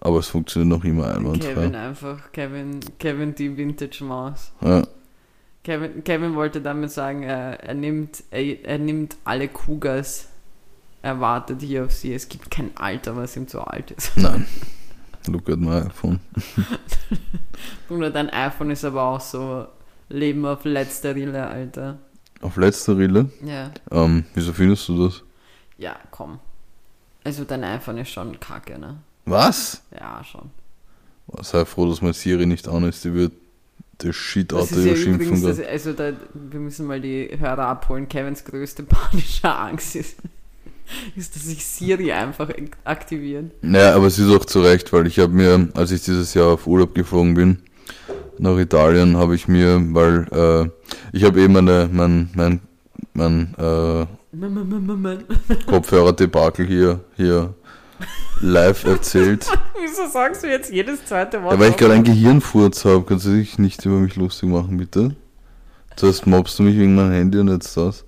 [0.00, 1.54] aber es funktioniert noch immer einwandfrei.
[1.54, 4.52] Kevin einfach, Kevin, Kevin die Vintage Maus.
[4.60, 4.82] Ja,
[5.64, 10.28] Kevin, Kevin wollte damit sagen, er, er, nimmt, er, er nimmt alle Cougars,
[11.04, 12.14] er wartet hier auf sie.
[12.14, 14.16] Es gibt kein Alter, was ihm zu alt ist.
[14.16, 14.46] nein.
[15.26, 16.20] Look at my iPhone.
[17.90, 19.66] Oder dein iPhone ist aber auch so
[20.08, 21.98] Leben auf letzter Rille, Alter.
[22.40, 23.30] Auf letzter Rille.
[23.42, 23.70] Ja.
[23.90, 25.22] Ähm, wieso findest du das?
[25.78, 26.40] Ja, komm.
[27.22, 28.98] Also dein iPhone ist schon kacke, ne?
[29.24, 29.82] Was?
[29.98, 30.50] Ja, schon.
[31.42, 33.04] Sei froh, dass mein Siri nicht an ist.
[33.04, 33.32] Die wird
[34.02, 38.08] der Shit Das out der Schimpfung das, also da, wir müssen mal die Hörer abholen.
[38.08, 40.16] Kevins größte panische Angst ist,
[41.16, 42.50] ist, dass sich Siri einfach
[42.84, 43.52] aktiviert.
[43.62, 46.48] Naja, aber es ist auch zu Recht, weil ich habe mir, als ich dieses Jahr
[46.48, 47.58] auf Urlaub geflogen bin,
[48.38, 50.68] nach Italien, habe ich mir, weil äh,
[51.16, 52.60] ich habe eben meine, mein, mein,
[53.12, 54.06] mein äh,
[55.66, 57.54] Kopfhörer-Debakel hier, hier
[58.40, 59.46] live erzählt.
[59.80, 61.52] Wieso sagst du jetzt jedes zweite Wort?
[61.52, 64.76] Ja, weil ich gerade einen Gehirnfurz habe, kannst du dich nicht über mich lustig machen,
[64.76, 65.14] bitte?
[65.96, 68.04] Zuerst mobst du mich wegen meinem Handy und jetzt das.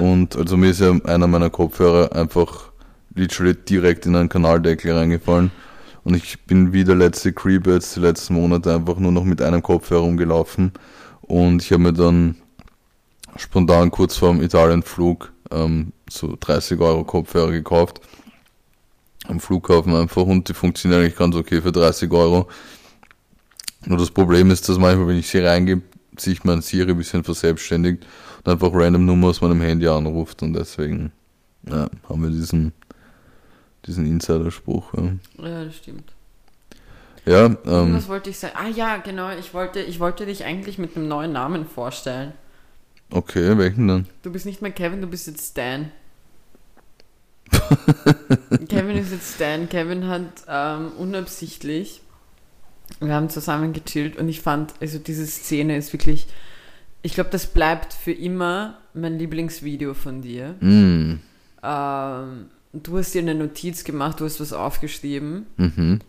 [0.00, 2.70] Und also mir ist ja einer meiner Kopfhörer einfach
[3.14, 5.50] literally direkt in einen Kanaldeckel reingefallen.
[6.04, 9.42] Und ich bin wie der letzte Creep jetzt die letzten Monate einfach nur noch mit
[9.42, 10.72] einem Kopfhörer rumgelaufen.
[11.22, 12.36] Und ich habe mir dann
[13.36, 18.00] spontan kurz vorm Italienflug ähm, so 30 Euro Kopfhörer gekauft.
[19.28, 22.48] Am Flughafen einfach und die funktionieren eigentlich ganz okay für 30 Euro.
[23.86, 25.82] Nur das Problem ist, dass manchmal, wenn ich sie reingebe,
[26.16, 28.06] sich mein Siri ein bisschen verselbstständigt
[28.44, 31.12] und einfach random Nummer aus meinem Handy anruft und deswegen
[31.68, 32.72] ja, haben wir diesen,
[33.86, 34.94] diesen Insiderspruch.
[34.94, 36.12] Ja, Ja, das stimmt.
[37.26, 38.54] ja ähm, Was wollte ich sagen?
[38.56, 39.30] Ah ja, genau.
[39.38, 42.32] Ich wollte, ich wollte dich eigentlich mit einem neuen Namen vorstellen.
[43.10, 44.06] okay, welchen dann?
[44.22, 45.90] Du bist nicht mehr Kevin, du bist jetzt Stan.
[48.68, 49.68] Kevin ist jetzt Stan.
[49.68, 52.00] Kevin hat ähm, unabsichtlich,
[53.00, 56.26] wir haben zusammen gechillt und ich fand, also diese Szene ist wirklich,
[57.02, 60.54] ich glaube, das bleibt für immer mein Lieblingsvideo von dir.
[60.60, 61.20] Mm,
[61.62, 66.00] Ähm, du hast dir eine Notiz gemacht, du hast was aufgeschrieben mhm.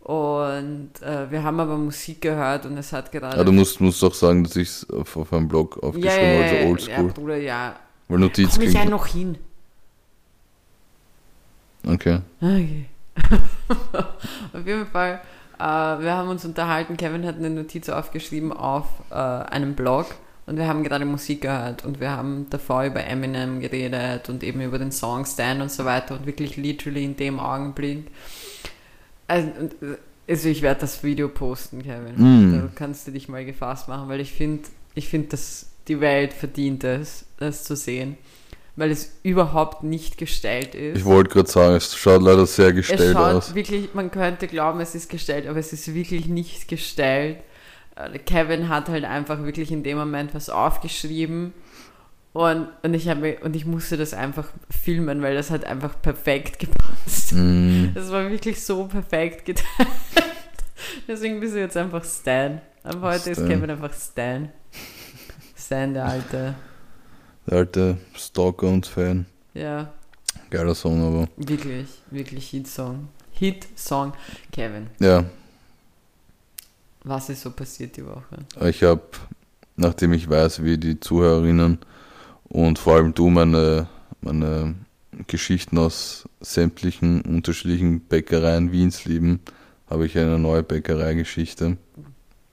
[0.00, 3.36] und äh, wir haben aber Musik gehört und es hat gerade...
[3.36, 6.44] Ja, du musst, musst auch sagen, dass ich es auf, auf einem Blog aufgeschrieben habe,
[6.44, 7.12] also ja, ja, oldschool.
[7.12, 7.76] Bruder, ja.
[8.06, 9.38] Weil Notiz Komm ich ja noch hin.
[11.84, 12.20] Okay.
[12.40, 12.86] Okay.
[14.52, 15.20] auf jeden Fall,
[15.58, 16.96] äh, wir haben uns unterhalten.
[16.96, 20.06] Kevin hat eine Notiz aufgeschrieben auf äh, einem Blog
[20.52, 24.60] und wir haben gerade Musik gehört und wir haben davor über Eminem geredet und eben
[24.60, 28.08] über den Song Stan und so weiter und wirklich literally in dem Augenblick.
[29.26, 29.48] Also,
[30.28, 32.16] also ich werde das Video posten, Kevin.
[32.16, 32.52] Mm.
[32.52, 36.34] Da kannst du dich mal gefasst machen, weil ich finde, ich finde, dass die Welt
[36.34, 38.18] verdient es, das zu sehen.
[38.76, 40.98] Weil es überhaupt nicht gestellt ist.
[40.98, 43.54] Ich wollte gerade sagen, es schaut leider sehr Es gestellt schaut aus.
[43.54, 47.38] wirklich, man könnte glauben, es ist gestellt, aber es ist wirklich nicht gestellt.
[47.96, 51.52] Äh, Kevin hat halt einfach wirklich in dem Moment was aufgeschrieben
[52.32, 56.00] und, und, ich, hab, mir- und ich musste das einfach filmen, weil das hat einfach
[56.00, 57.32] perfekt gepasst.
[57.32, 59.88] Mm, Das war wirklich so perfekt geteilt.
[61.08, 62.60] Deswegen bist du jetzt einfach Stan.
[62.84, 63.48] Aber heute ist Stan.
[63.48, 64.48] Kevin einfach Stan.
[65.56, 66.54] Stan, der alte.
[67.46, 69.26] der alte Stalker und Fan.
[69.54, 69.92] Ja,
[70.50, 71.28] Geiler Song, aber.
[71.36, 73.08] wirklich, wirklich Hit-Song.
[73.32, 74.12] Hit-Song.
[74.50, 75.24] Kevin, Ja,
[77.04, 78.68] was ist so passiert die Woche?
[78.68, 79.02] ich habe,
[79.76, 81.78] nachdem ich weiß, wie die Zuhörerinnen
[82.44, 83.88] und vor allem du meine,
[84.20, 84.74] meine
[85.26, 89.40] Geschichten aus sämtlichen unterschiedlichen Bäckereien Wiens lieben,
[89.88, 91.76] habe ich eine neue Bäckereigeschichte.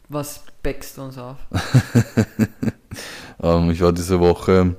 [0.10, 1.38] Was backst du uns auf?
[3.42, 4.76] Ähm, ich war diese Woche,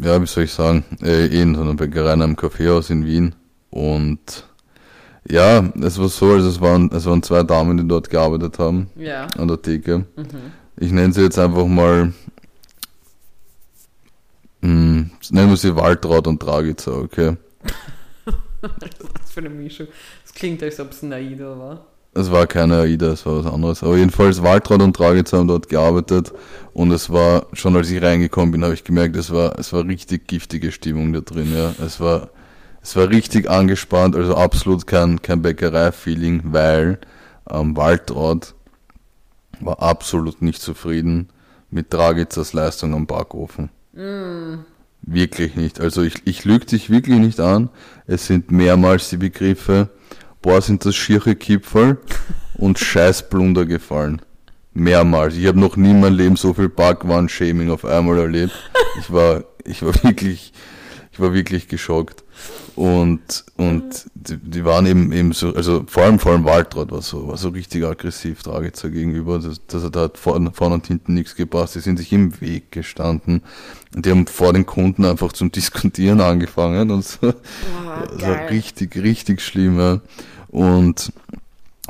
[0.00, 3.06] ja, wie soll ich sagen, äh, eh in so einer Bäckerei in einem Kaffeehaus in
[3.06, 3.34] Wien.
[3.70, 4.46] Und
[5.28, 8.88] ja, es war so, also es waren, es waren zwei Damen, die dort gearbeitet haben,
[8.96, 9.26] Ja.
[9.38, 9.98] an der Theke.
[10.16, 10.52] Mhm.
[10.78, 12.12] Ich nenne sie jetzt einfach mal,
[14.62, 17.36] mh, nennen wir sie Waltraud und Dragica, okay?
[18.60, 19.88] Was für eine Mischung.
[20.24, 21.86] Das klingt, als ob es ein Aida war.
[22.14, 23.82] Es war keine AIDA, es war was anderes.
[23.82, 26.30] Aber jedenfalls Waltraud und Dragica haben dort gearbeitet
[26.74, 29.86] und es war, schon als ich reingekommen bin, habe ich gemerkt, es war, es war
[29.86, 31.74] richtig giftige Stimmung da drin, ja.
[31.84, 32.28] Es war,
[32.82, 36.98] es war richtig angespannt, also absolut kein, kein Bäckerei-Feeling, weil
[37.50, 38.54] ähm, Waltraud
[39.60, 41.28] war absolut nicht zufrieden
[41.70, 43.70] mit Dragicas Leistung am Backofen.
[45.02, 45.80] Wirklich nicht.
[45.80, 47.70] Also ich, ich lüge dich wirklich nicht an.
[48.06, 49.90] Es sind mehrmals die Begriffe,
[50.42, 51.98] boah, sind das schiere Kipferl
[52.54, 54.22] und Scheißblunder gefallen.
[54.74, 55.36] Mehrmals.
[55.36, 58.52] Ich habe noch nie in meinem Leben so viel Backwand-Shaming auf einmal erlebt.
[58.98, 60.52] Ich war, ich war wirklich,
[61.12, 62.24] ich war wirklich geschockt.
[62.74, 67.02] Und, und die, die waren eben, eben so, also vor allem, vor allem Waltraud war
[67.02, 69.38] so, war so richtig aggressiv Dragica gegenüber.
[69.38, 71.74] Das, das hat halt vorne, vorne und hinten nichts gepasst.
[71.74, 73.42] Die sind sich im Weg gestanden.
[73.94, 77.18] Und die haben vor den Kunden einfach zum Diskutieren angefangen und so.
[77.20, 80.00] Boah, Das war richtig, richtig schlimm, ja.
[80.48, 81.12] Und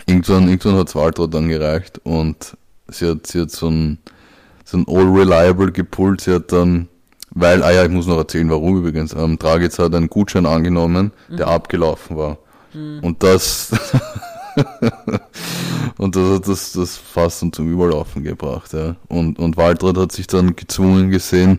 [0.07, 2.57] irgendwann, irgendwann hat es Waltraud dann gereicht und
[2.89, 3.99] sie hat, sie hat so ein,
[4.65, 6.23] so ein All Reliable gepullt.
[6.23, 6.89] Sie hat dann,
[7.35, 9.15] weil, ah ja, ich muss noch erzählen, warum übrigens.
[9.15, 12.39] Ähm, Dragitz hat einen Gutschein angenommen, der abgelaufen war.
[12.75, 13.71] Und das,
[15.99, 18.97] und das hat das, das fast zum Überlaufen gebracht, ja.
[19.09, 21.59] Und, und Waltraud hat sich dann gezwungen gesehen,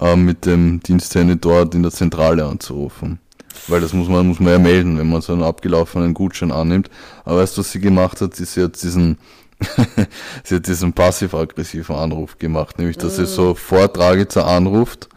[0.00, 3.20] ähm, mit dem Diensthandy dort in der Zentrale anzurufen.
[3.66, 6.90] Weil das muss man, muss man ja melden, wenn man so einen abgelaufenen Gutschein annimmt.
[7.24, 8.34] Aber weißt du, was sie gemacht hat?
[8.34, 9.18] Sie hat diesen,
[10.44, 15.08] sie hat diesen passiv-aggressiven Anruf gemacht, nämlich, dass sie so vor Dragitzer anruft,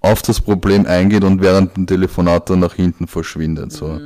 [0.00, 4.00] auf das Problem eingeht und während dem Telefonat dann nach hinten verschwindet, so.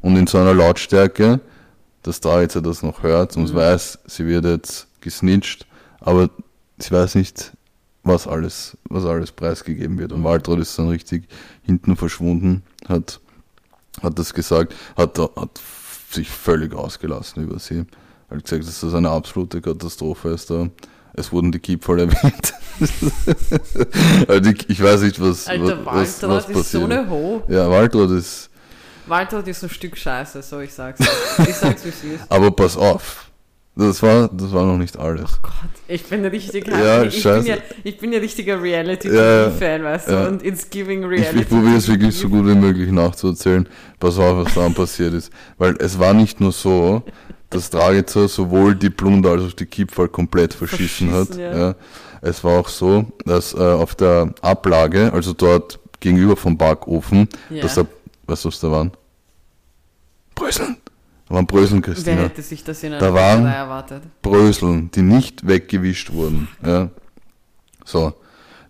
[0.00, 1.40] Und in so einer Lautstärke,
[2.02, 5.66] dass Dragitzer das noch hört und weiß, sie wird jetzt gesnitcht,
[6.00, 6.30] aber
[6.78, 7.52] sie weiß nicht,
[8.02, 10.12] was alles, was alles preisgegeben wird.
[10.12, 11.26] Und Waltraud ist dann richtig
[11.62, 13.20] hinten verschwunden, hat,
[14.02, 15.60] hat das gesagt, hat, hat
[16.10, 17.86] sich völlig ausgelassen über sie.
[18.34, 20.68] Hat gesagt, dass das eine absolute Katastrophe ist da.
[21.16, 22.54] Es wurden die Kipferl erwähnt.
[24.28, 26.92] also ich, ich weiß nicht, was, Alter, was, was, was ist so passiert.
[27.00, 27.42] eine Ho.
[27.48, 28.50] ja, Waltraud ist.
[29.06, 31.00] Waltraud ist ein Stück Scheiße, so ich sag's.
[31.46, 32.24] Ich sag's, wie es ist.
[32.30, 33.30] Aber pass auf.
[33.76, 35.40] Das war, das war noch nicht alles.
[35.42, 35.52] Gott,
[35.88, 40.12] ich bin richtig Ja, ich, bin ja, ich bin ja richtiger reality Ja, weißt du,
[40.12, 40.28] Ja.
[40.28, 41.40] und it's giving Ich, reality.
[41.40, 43.68] ich probiere es wirklich so gut wie möglich nachzuerzählen.
[43.98, 45.32] Pass auf, was dann passiert ist.
[45.58, 47.02] Weil es war nicht nur so,
[47.54, 51.28] dass Dragica sowohl die Plunder als auch die Kipferl komplett verschissen hat.
[51.28, 51.68] Verschissen, Ja.
[51.68, 51.74] ja.
[52.20, 57.62] Es war auch so, dass äh, auf der Ablage, also dort gegenüber vom Backofen, Ja.
[57.62, 57.88] dass da, du,
[58.26, 58.92] was da waren?
[60.34, 60.76] Bröseln.
[61.28, 62.22] Da waren Bröseln, Wer Christina.
[62.22, 64.02] hätte sich das in Da einer waren- Bäckerei erwartet?
[64.22, 66.48] Bröseln, die nicht weggewischt wurden.
[66.64, 66.88] Ja.
[67.84, 68.14] So.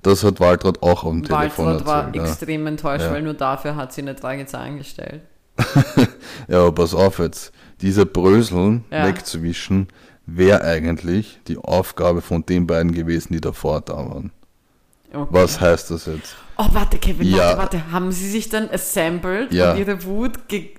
[0.03, 2.17] Das hat Waltraud auch auf dem Telefon Waltraud war erzählt.
[2.17, 2.25] ja.
[2.31, 5.23] extrem enttäuscht, weil nur dafür hat sie eine Dragica angestellt.
[6.49, 7.53] Ja, aber pass auf jetzt.
[7.81, 9.07] Diese Brösel Ja.
[9.07, 9.89] wegzuwischen,
[10.27, 14.31] wäre eigentlich die Aufgabe von den beiden gewesen, die davor da waren.
[15.13, 15.27] Okay.
[15.31, 16.35] Was heißt das jetzt?
[16.57, 17.37] Oh, warte, Kevin, Ja.
[17.57, 17.93] warte, warte.
[17.93, 19.73] Haben sie sich dann assembled Ja.
[19.73, 20.71] und ihre Wut ge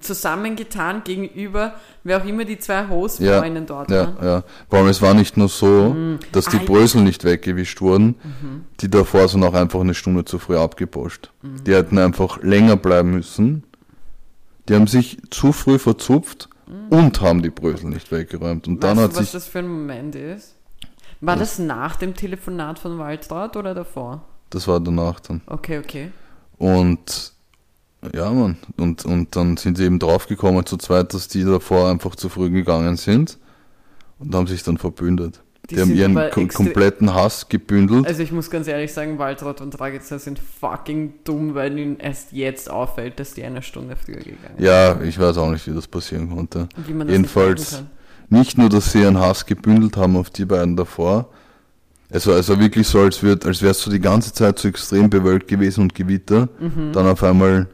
[0.00, 4.26] zusammengetan gegenüber, wer auch immer die zwei Ja, Hostfreundinnen dort ja, waren?
[4.26, 4.42] ja.
[4.68, 5.94] Vor allem, es war nicht nur so,
[6.32, 6.66] dass die Ah, ja.
[6.66, 8.64] Brösel nicht weggewischt wurden, Mhm.
[8.80, 11.30] die davor sind auch einfach eine Stunde zu früh abgeposcht.
[11.42, 13.62] Die hätten einfach länger bleiben müssen.
[14.68, 16.48] Die haben sich zu früh verzupft
[16.90, 18.66] und haben die Brösel nicht weggeräumt.
[18.66, 19.00] Und dann Mhm.
[19.02, 20.56] weißt hat du, was sich das für ein Moment ist?
[21.20, 24.24] War das nach dem Telefonat von Waltraud oder davor?
[24.50, 25.42] Das war danach dann.
[25.46, 26.12] Okay, okay.
[26.58, 27.32] Und
[28.14, 28.58] ja, man.
[28.76, 32.50] Und, und dann sind sie eben draufgekommen zu zweit, dass die davor einfach zu früh
[32.50, 33.38] gegangen sind
[34.18, 35.40] und haben sich dann verbündet.
[35.70, 38.06] Die Die, haben ihren kom kompletten Hass gebündelt.
[38.06, 42.32] Also ich muss ganz ehrlich sagen, Waltraud und Dragica sind fucking dumm, weil ihnen erst
[42.32, 44.66] jetzt auffällt, dass die eine Stunde früher gegangen sind.
[44.66, 46.68] ja, ich weiß auch nicht, wie das passieren konnte.
[46.76, 47.84] Und Wie man das Jedenfalls- nicht
[48.30, 51.28] Nicht nur, dass sie ihren Hass gebündelt haben auf die beiden davor.
[52.10, 55.48] War also wirklich so, als, würd, als wärst du die ganze Zeit so extrem bewölkt
[55.48, 56.48] gewesen und Gewitter.
[56.60, 56.92] Mhm.
[56.92, 57.66] Dann auf einmal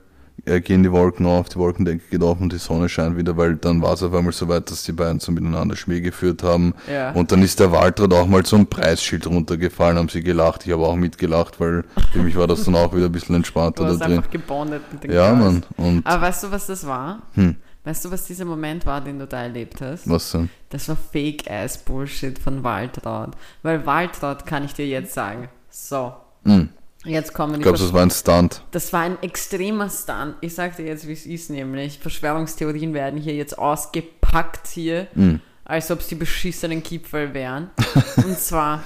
[0.59, 3.81] gehen die Wolken auf, die Wolkendecke geht auf und die Sonne scheint wieder, weil dann
[3.83, 6.75] war es auf einmal so weit, dass die beiden so miteinander Schmäh geführt haben.
[6.91, 7.13] Ja.
[7.13, 10.67] Und dann ist der Waltraud auch mal so ein Preisschild runtergefallen, haben sie gelacht.
[10.67, 13.37] Ich habe auch mitgelacht, weil für mich war das dann auch wieder ein bisschen Du
[13.37, 14.13] entspannter da hast drin.
[14.17, 15.33] einfach gebondet mit den Ja.
[15.35, 15.63] Mann.
[15.77, 17.21] Und Aber weißt du, was das war?
[17.35, 17.55] Hm.
[17.85, 20.09] Weißt du, was dieser Moment war, den du da erlebt hast?
[20.09, 20.51] was denn?
[20.69, 23.31] Das war Fake-Ass-Bullshit von Waltraud.
[23.63, 25.49] Weil Waltraud kann ich dir jetzt sagen.
[25.71, 26.13] So,
[26.45, 26.71] Hm.
[27.05, 28.63] Jetzt kommen die Glaubst du, das war ein Stunt?
[28.71, 30.35] Das war ein extremer Stunt.
[30.41, 35.41] Ich sag dir jetzt, wie es ist, nämlich Verschwörungstheorien werden hier jetzt ausgepackt hier, Hm.
[35.65, 37.71] als ob es die beschissenen Kipferl wären.
[38.17, 38.83] Und zwar,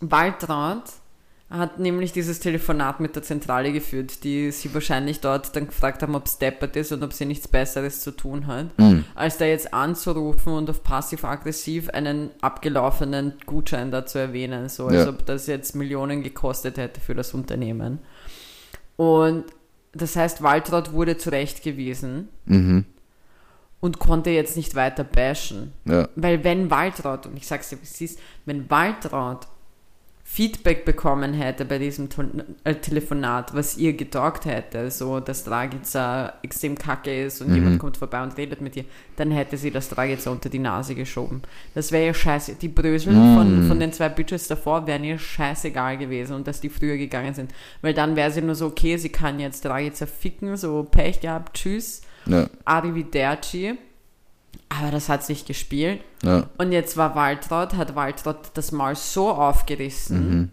[0.00, 0.82] Waltraud
[1.48, 6.16] hat nämlich dieses Telefonat mit der Zentrale geführt, die sie wahrscheinlich dort dann gefragt haben,
[6.16, 9.04] ob es deppert ist und ob sie nichts Besseres zu tun hat, Hm.
[9.14, 15.04] als da jetzt anzurufen und auf passiv-aggressiv einen abgelaufenen Gutschein da zu erwähnen, so als
[15.04, 15.08] Ja.
[15.08, 18.00] ob das jetzt Millionen gekostet hätte für das Unternehmen.
[18.96, 19.44] Und
[19.92, 22.84] das heißt, Waltraud wurde zurechtgewiesen Mhm.
[23.80, 25.72] und konnte jetzt nicht weiter bashen.
[25.84, 26.08] Ja.
[26.16, 29.46] Weil wenn Waltraud, und ich sag's dir, wie es ist, wenn Waltraud
[30.28, 32.08] Feedback bekommen hätte bei diesem
[32.64, 37.54] äh, Telefonat, was ihr getaugt hätte, so dass Dragica extrem kacke ist und Mhm.
[37.54, 38.84] jemand kommt vorbei und redet mit ihr,
[39.14, 41.42] dann hätte sie das Dragica unter die Nase geschoben.
[41.74, 42.56] Das wäre ja scheiße.
[42.56, 43.34] Die Brösel Mhm.
[43.36, 47.32] von, von den zwei Bitches davor wären ihr scheißegal gewesen und dass die früher gegangen
[47.32, 47.52] sind.
[47.80, 51.56] Weil dann wäre sie nur so, okay, sie kann jetzt Dragica ficken, so Pech gehabt,
[51.56, 52.50] tschüss, Ja.
[52.64, 53.78] arrivederci.
[54.68, 56.00] Aber das hat sich gespielt.
[56.22, 56.48] Ja.
[56.58, 60.30] Und jetzt war Waltraud, hat Waltraud das Maul so aufgerissen.
[60.30, 60.50] Mhm.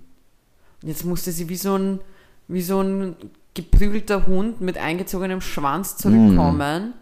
[0.81, 1.99] Und jetzt musste sie wie so ein,
[2.47, 3.15] wie so ein
[3.53, 6.93] geprügelter Hund mit eingezogenem Schwanz zurückkommen.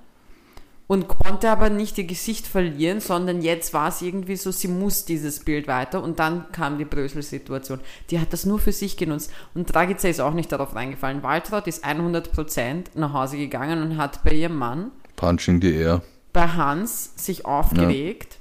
[0.88, 5.06] Und konnte aber nicht ihr Gesicht verlieren, sondern jetzt war es irgendwie so, sie muss
[5.06, 6.04] dieses Bild weiter.
[6.04, 7.80] Und dann kam die Brösel-Situation.
[8.10, 9.32] Die hat das nur für sich genutzt.
[9.54, 11.24] Und Dragica ist auch nicht darauf reingefallen.
[11.24, 16.02] Waltraud ist 100% nach Hause gegangen und hat bei ihrem Mann Punching the air.
[16.34, 18.38] Bei Hans sich aufgeregt,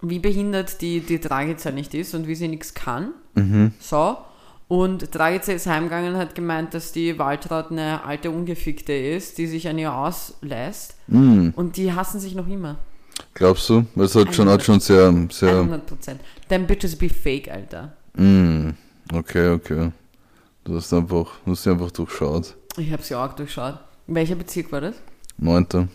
[0.00, 3.12] wie behindert die, die Dragica nicht ist und wie sie nichts kann.
[3.34, 3.72] Mhm.
[3.78, 4.16] So.
[4.68, 9.46] Und Dragica ist heimgegangen und hat gemeint, dass die Waltraud eine alte Ungefickte ist, die
[9.46, 10.96] sich an ihr auslässt.
[11.08, 11.52] Mhm.
[11.56, 12.78] Und die hassen sich noch immer.
[13.34, 13.84] Glaubst du?
[13.94, 15.56] Weil es hat schon, hat schon sehr, sehr.
[15.56, 16.20] 100 Prozent.
[16.48, 17.92] Them bitches be fake, Alter.
[18.14, 18.74] Mhm.
[19.12, 19.92] Okay, okay.
[20.64, 22.54] Du hast einfach, du hast sie einfach durchschaut.
[22.76, 23.78] Ich habe sie auch durchschaut.
[24.06, 24.94] Welcher Bezirk war das?
[25.38, 25.88] Neunter.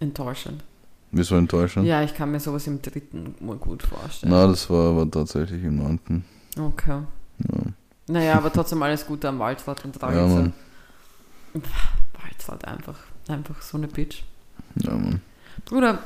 [0.00, 0.64] Enttäuschend.
[1.12, 1.86] Wieso enttäuschend?
[1.86, 4.32] Ja, ich kann mir sowas im dritten mal gut vorstellen.
[4.32, 6.24] Na, das war aber tatsächlich im neunten.
[6.58, 7.02] Okay.
[8.06, 10.26] Naja, aber trotzdem alles Gute am Waldfahrt und Ja, Dragica.
[10.26, 10.52] Mann.
[12.22, 14.22] Waldfahrt einfach, einfach so eine Bitch.
[14.76, 15.20] Ja, Mann.
[15.64, 15.98] Bruder,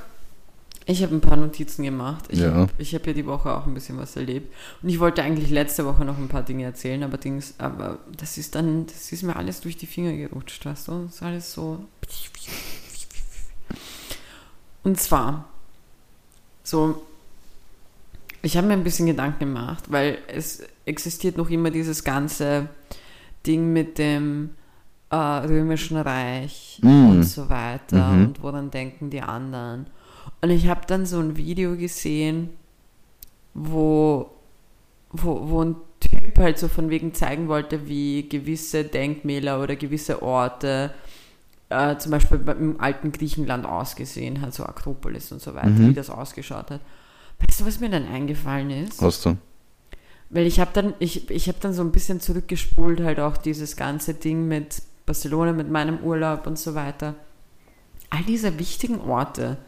[0.87, 2.27] Ich habe ein paar Notizen gemacht.
[2.29, 2.53] Ich Ja.
[2.53, 4.53] habe hab ja die Woche auch ein bisschen was erlebt.
[4.83, 8.37] Und ich wollte eigentlich letzte Woche noch ein paar Dinge erzählen, aber, Dings, aber das
[8.37, 11.05] ist dann, das ist mir alles durch die Finger gerutscht, weißt du?
[11.07, 11.85] Das ist alles so.
[14.85, 15.47] Und zwar,
[16.63, 17.03] so,
[18.43, 22.69] ich habe mir ein bisschen Gedanken gemacht, weil es existiert noch immer dieses ganze
[23.47, 24.51] Ding mit dem
[25.11, 27.09] äh, Römischen Reich Mm.
[27.11, 28.25] und so weiter Mhm.
[28.27, 29.87] und woran denken die anderen.
[30.43, 32.51] Und ich habe dann so ein Video gesehen,
[33.55, 34.31] wo,
[35.11, 40.23] wo, wo ein Typ halt so von wegen zeigen wollte, wie gewisse Denkmäler oder gewisse
[40.23, 40.93] Orte
[41.71, 45.91] äh, zum Beispiel im alten Griechenland ausgesehen hat, so Akropolis und so weiter, Mhm.
[45.91, 46.81] wie das ausgeschaut hat.
[47.41, 49.01] Weißt du, was mir dann eingefallen ist?
[49.03, 49.37] Hast du?
[50.31, 53.77] Weil ich habe dann, ich, ich habe dann so ein bisschen zurückgespult, halt auch dieses
[53.77, 57.15] ganze Ding mit Barcelona, mit meinem Urlaub und so weiter.
[58.11, 59.59] All diese wichtigen Orte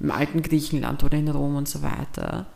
[0.00, 2.46] im alten Griechenland oder in Rom und so weiter,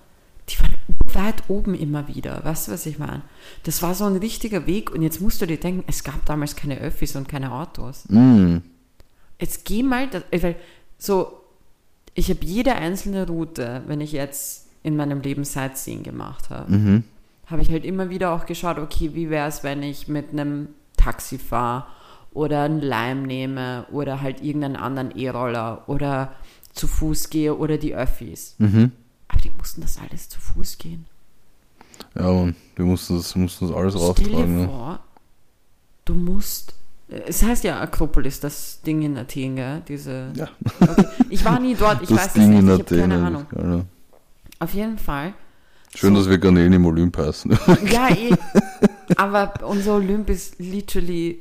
[0.49, 0.75] die waren
[1.15, 2.43] weit oben immer wieder.
[2.45, 3.23] Weißt du, was ich meine?
[3.65, 6.57] Das war so ein richtiger Weg und jetzt musst du dir denken, es gab damals
[6.57, 8.05] keine Öffis und keine Autos.
[8.09, 8.59] Mm.
[9.41, 10.57] Jetzt geh mal, weil
[10.99, 11.33] so,
[12.15, 17.05] ich habe jede einzelne Route, wenn ich jetzt in meinem Leben Sightseeing gemacht habe, Mhm.
[17.47, 20.69] habe ich halt immer wieder auch geschaut, okay, wie wäre es, wenn ich mit einem
[20.97, 21.87] Taxi fahre
[22.33, 26.33] oder einen Leim nehme oder halt irgendeinen anderen E-Roller oder
[26.73, 28.55] zu Fuß gehe oder die Öffis.
[28.59, 28.93] Mhm.
[29.29, 31.07] Aber die mussten das alles zu Fuß gehen.
[32.15, 34.33] Ja, und wir mussten das, mussten das alles Stell rauftragen.
[34.59, 34.67] dir Ne?
[34.69, 35.01] vor,
[36.05, 36.75] du musst.
[37.09, 39.83] Es heißt ja Akropolis, das Ding in Athen, gell?
[39.89, 40.31] Diese.
[40.35, 40.49] Ja.
[40.81, 41.07] Okay.
[41.31, 43.01] Ich war nie dort, ich das weiß Ding es nicht, ich habe Athen.
[43.01, 43.47] keine Ahnung.
[43.57, 43.85] Ja.
[44.61, 45.33] Auf jeden Fall.
[45.95, 46.21] Schön, So.
[46.21, 47.59] dass wir Garnelen im Olymp heißen.
[47.91, 48.35] Ja, eh.
[49.17, 51.39] Aber unser Olymp ist literally.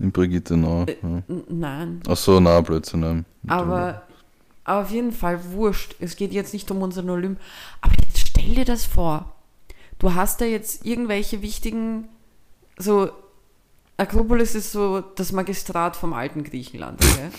[0.00, 0.84] in Brigitte Nau.
[0.86, 1.22] Äh, Ja.
[1.48, 2.00] Nein.
[2.08, 3.00] Ach so, na, Blödsinn.
[3.00, 3.24] Nein.
[3.46, 4.02] Aber,
[4.64, 5.94] aber auf jeden Fall wurscht.
[6.00, 7.38] Es geht jetzt nicht um unseren Olymp.
[7.80, 9.32] Aber jetzt stell dir das vor.
[10.00, 12.08] Du hast da jetzt irgendwelche wichtigen,
[12.76, 13.10] so,
[14.02, 17.30] Akropolis ist so das Magistrat vom alten Griechenland, okay?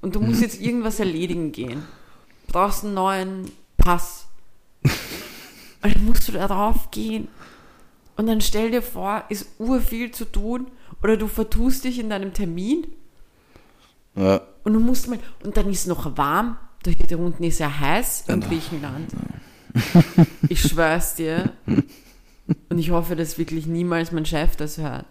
[0.00, 1.84] Und du musst jetzt irgendwas erledigen gehen.
[2.46, 4.26] Brauchst einen neuen Pass.
[4.82, 7.28] Und dann musst du da drauf gehen.
[8.16, 10.66] Und dann stell dir vor, ist urviel zu tun
[11.02, 12.86] oder du vertust dich in deinem Termin
[14.14, 17.80] Ja, und du musst mal, und dann ist noch warm, da hier unten ist ja
[17.80, 19.10] heiß in Griechenland.
[20.48, 21.52] Ich schwör's dir.
[22.68, 25.04] Und ich hoffe, dass wirklich niemals mein Chef das hört.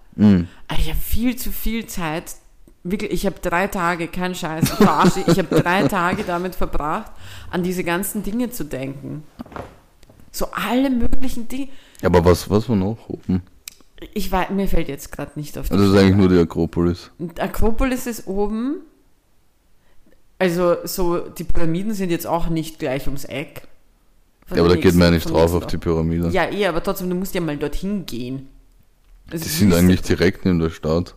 [0.68, 2.36] Aber ich habe viel zu viel Zeit.
[2.84, 7.12] Wirklich, ich habe drei Tage, kein Scheiß, ich verarsche, ich habe drei Tage damit verbracht,
[7.52, 9.24] an diese ganzen Dinge zu denken.
[10.32, 11.68] So alle möglichen Dinge.
[12.02, 13.44] Aber was, was war noch oben?
[14.14, 16.40] Ich weiß, mir fällt jetzt gerade nicht auf die Also das ist eigentlich nur die
[16.40, 17.12] Akropolis.
[17.38, 18.78] Akropolis ist oben.
[20.40, 23.68] Also, so, die Pyramiden sind jetzt auch nicht gleich ums Eck.
[24.54, 26.30] Ja, aber da geht man ja nicht drauf auf die Pyramide.
[26.30, 28.48] Ja, eh, aber trotzdem, du musst ja mal dorthin gehen.
[29.32, 31.16] Es die sind eigentlich direkt neben der Stadt.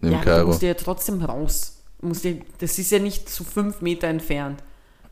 [0.00, 0.46] Neben Ja, aber du Kairo.
[0.48, 1.82] musst ja trotzdem raus.
[2.00, 4.62] Musst ja, das ist ja nicht so fünf Meter entfernt.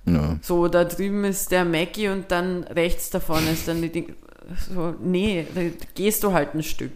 [0.06, 0.38] Ja.
[0.42, 4.14] So, da drüben ist der Mackie und dann rechts davon ist dann die Ding.
[4.72, 5.60] So, nee, da
[5.94, 6.92] gehst du halt ein Stück.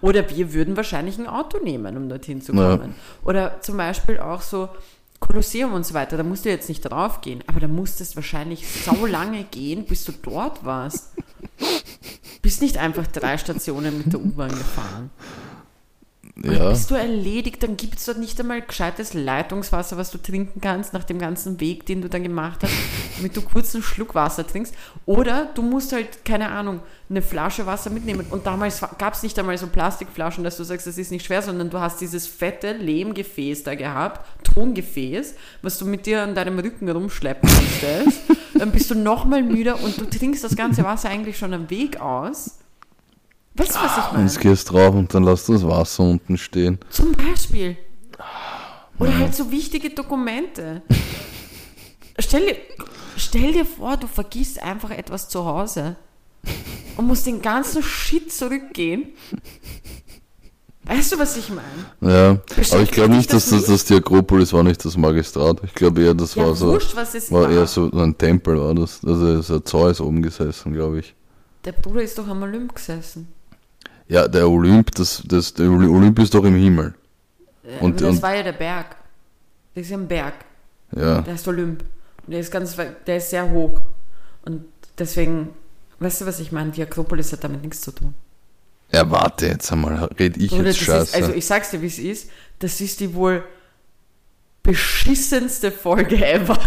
[0.00, 2.76] Oder wir würden wahrscheinlich ein Auto nehmen, um dorthin zu Ja.
[2.76, 2.94] kommen.
[3.24, 4.68] Oder zum Beispiel auch so
[5.20, 8.66] Kolosseum und so weiter, da musst du jetzt nicht drauf gehen, aber da musstest wahrscheinlich
[8.68, 11.14] so lange gehen, bis du dort warst.
[12.42, 15.10] Bist nicht einfach drei Stationen mit der U-Bahn gefahren.
[16.42, 16.70] Ja.
[16.70, 20.92] Bist du erledigt, dann gibt es dort nicht einmal gescheites Leitungswasser, was du trinken kannst
[20.92, 22.72] nach dem ganzen Weg, den du dann gemacht hast,
[23.16, 24.74] damit du kurz einen Schluck Wasser trinkst.
[25.06, 28.26] Oder du musst halt, keine Ahnung, eine Flasche Wasser mitnehmen.
[28.30, 31.40] Und damals gab es nicht einmal so Plastikflaschen, dass du sagst, das ist nicht schwer,
[31.40, 36.58] sondern du hast dieses fette Lehmgefäß da gehabt, Tongefäß, was du mit dir an deinem
[36.58, 38.22] Rücken rumschleppen musstest.
[38.58, 42.00] dann bist du nochmal müder und du trinkst das ganze Wasser eigentlich schon am Weg
[42.00, 42.58] aus.
[43.56, 44.24] Weißt du, was ich meine?
[44.24, 46.78] Jetzt gehst drauf und dann lass das Wasser unten stehen.
[46.90, 47.76] Zum Beispiel.
[48.98, 50.82] Oder halt so wichtige Dokumente.
[52.18, 52.56] Stell dir,
[53.16, 55.96] stell dir vor, du vergisst einfach etwas zu Hause
[56.96, 59.08] und musst den ganzen Shit zurückgehen.
[60.86, 61.62] Weißt du, was ich meine?
[62.02, 62.38] Ja,
[62.72, 63.70] aber ich glaube nicht, dass das das, nicht?
[63.70, 65.62] das die Akropolis war nicht das Magistrat.
[65.64, 67.50] Ich glaube eher, das Ja, war so, wurscht, was es war war.
[67.50, 69.00] eher so ein Tempel, war das.
[69.04, 71.14] Also es hat Zeus oben gesessen, glaube ich.
[71.64, 73.28] Der Bruder ist doch am Olymp gesessen.
[74.08, 76.94] Ja, der Olymp, das, das, der Olymp ist doch im Himmel.
[77.80, 78.96] Und- das und- war ja der Berg.
[79.74, 80.34] Das ist ja ein Berg.
[80.94, 81.82] Ja, Der ist Olymp.
[82.26, 82.76] Und der ist ganz
[83.06, 83.80] der ist sehr hoch.
[84.44, 84.64] Und
[84.98, 85.48] deswegen,
[85.98, 86.70] weißt du, was ich meine?
[86.70, 88.14] Die Akropolis hat damit nichts zu tun.
[88.92, 91.02] ja, warte jetzt einmal, red ich Bruder, jetzt Scheiße.
[91.02, 92.30] ist, also ich sag's dir, wie es ist.
[92.60, 93.42] Das ist die wohl
[94.62, 96.58] beschissenste Folge ever.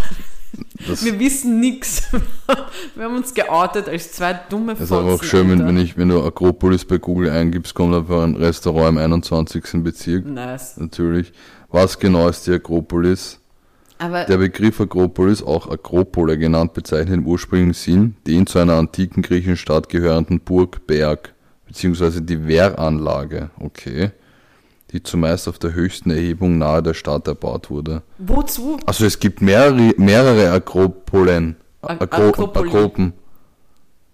[0.88, 2.04] Das Wir wissen nichts.
[2.96, 6.10] Wir haben uns geoutet als zwei dumme ist aber auch schön, wenn, wenn, ich, wenn
[6.10, 9.84] du Akropolis bei Google eingibst, kommt einfach ein Restaurant im 21.
[9.84, 10.26] Bezirk.
[10.26, 10.78] Nice.
[10.78, 11.34] Natürlich.
[11.70, 13.40] Was genau ist die Akropolis?
[14.00, 19.24] Aber Der Begriff Akropolis, auch Akropole genannt, bezeichnet im ursprünglichen Sinn den zu einer antiken
[19.24, 21.34] griechischen Stadt gehörenden Burg, Berg,
[21.66, 24.12] beziehungsweise die Wehranlage, okay,
[24.92, 28.04] die zumeist auf der höchsten Erhebung nahe der Stadt erbaut wurde.
[28.18, 28.80] wozu?
[28.86, 32.70] Also es gibt mehrere, mehrere Akropolen, Ak- Akro Akropoli.
[32.70, 33.14] Akropen.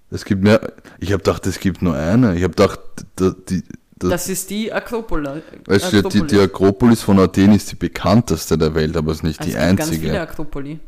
[0.09, 2.35] Es gibt mehr, ich habe gedacht, es gibt nur eine.
[2.35, 2.79] Ich habe gedacht,
[3.19, 3.63] die,
[3.97, 5.41] das, Das ist die Akropole.
[5.65, 9.23] weißt du, die, die Akropolis von Athen ist die bekannteste der Welt, aber es ist
[9.23, 10.07] nicht Also die es gibt ganz einzige.
[10.07, 10.79] viele Akropoli.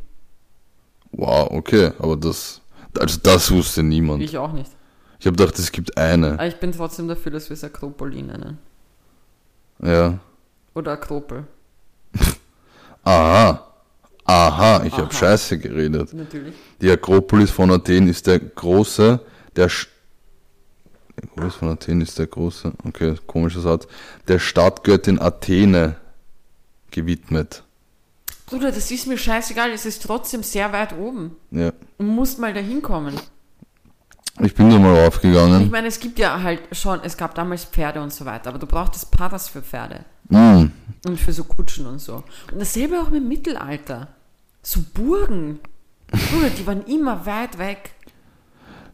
[1.12, 2.60] Wow, okay, aber das,
[2.98, 4.22] also das wusste niemand.
[4.22, 4.70] Ich, Ich auch nicht.
[5.24, 6.32] habe gedacht, es gibt eine.
[6.34, 8.58] Aber ich bin trotzdem dafür, dass wir es Akropoli nennen.
[9.82, 10.18] Ja.
[10.74, 11.44] Oder Akropel.
[13.04, 13.62] Aha.
[14.24, 16.12] Aha, ich habe Scheiße geredet.
[16.12, 16.54] Natürlich.
[16.80, 19.20] Die Akropolis von Athen ist der große,
[19.54, 19.88] der Sch
[21.16, 23.86] Akropolis von Athen ist der große, okay, komischer Satz,
[24.26, 25.96] der Stadtgöttin Athene
[26.90, 27.62] gewidmet.
[28.46, 29.70] Bruder, das ist mir scheißegal.
[29.70, 31.36] Es ist trotzdem sehr weit oben.
[31.50, 31.72] Ja.
[31.98, 33.14] Du musst mal da hinkommen.
[34.42, 35.70] Ich bin da mal Ich aufgegangen.
[35.70, 38.66] meine, es gibt ja halt schon, es gab damals Pferde und so weiter, aber du
[38.66, 40.00] brauchtest Paras für Pferde.
[40.28, 40.66] Mm.
[41.06, 42.22] Und für so Kutschen und so.
[42.52, 44.08] Und dasselbe auch im Mittelalter.
[44.62, 45.60] So Burgen.
[46.10, 47.92] Bruder, die waren immer weit weg.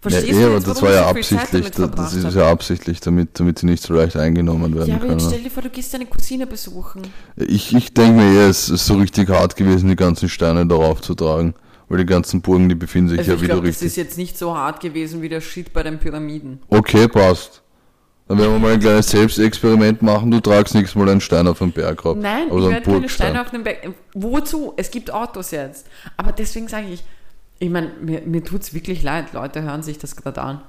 [0.04, 2.24] Ja, Verstehst eh, du aber jetzt, das warum war ja ich absichtlich, damit das, das
[2.24, 5.30] ist ja absichtlich, damit, damit sie nicht so leicht eingenommen werden Ja, aber jetzt können.
[5.30, 7.02] stell dir vor, du gehst deine Cousine besuchen.
[7.36, 11.00] Ich, ich denke mir eher, es ist so richtig hart gewesen, die ganzen Steine darauf
[11.00, 11.54] zu tragen.
[11.92, 13.88] Weil die ganzen Burgen, die befinden sich Also ja ich wieder glaube, das richtig.
[13.88, 16.60] ist jetzt nicht so hart gewesen wie der Shit bei den Pyramiden.
[16.68, 17.60] Okay, passt.
[18.28, 20.30] Dann werden wir mal ein kleines Selbstexperiment machen.
[20.30, 22.16] Du tragst nächstes Mal einen Stein auf den Berg rauf.
[22.16, 23.08] Nein, Oder ich werde keine.
[23.10, 23.90] Steine auf den Berg.
[24.14, 24.72] Wozu?
[24.78, 25.86] Es gibt Autos jetzt.
[26.16, 27.04] Aber deswegen sage ich,
[27.58, 29.34] ich meine, mir, mir tut es wirklich leid.
[29.34, 30.62] Leute hören sich das gerade an.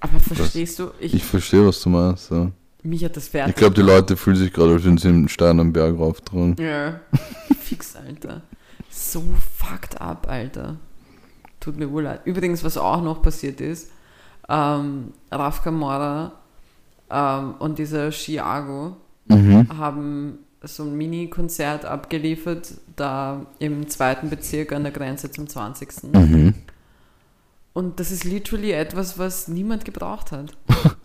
[0.00, 2.32] Aber verstehst du, ich, Ich verstehe, was du meinst.
[2.32, 2.50] Ja.
[2.82, 3.50] mich hat das fertig.
[3.54, 6.56] Ich glaube, die Leute fühlen sich gerade, als würden sie einen Stein am Berg rauftragen.
[6.58, 6.98] Ja,
[7.60, 8.42] fix, Alter.
[8.90, 9.22] So
[9.56, 10.76] fucked up, Alter.
[11.60, 12.22] Tut mir wohl leid.
[12.24, 13.90] Übrigens, was auch noch passiert ist,
[14.48, 16.32] ähm, Raf Kamora
[17.10, 19.78] ähm, und dieser Chiago Mhm.
[19.78, 26.12] haben so ein Mini-Konzert abgeliefert, da im zweiten Bezirk an der Grenze zum 20.
[26.12, 26.54] Mhm.
[27.72, 30.52] Und das ist literally etwas, was niemand gebraucht hat.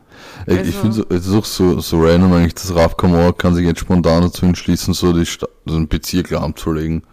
[0.48, 3.32] Ey, Also- ich finde so, es ist auch so, so random eigentlich, dass Raf Kamora
[3.34, 7.04] kann sich jetzt spontan dazu entschließen, so, die Sta so einen Bezirk lahmzulegen.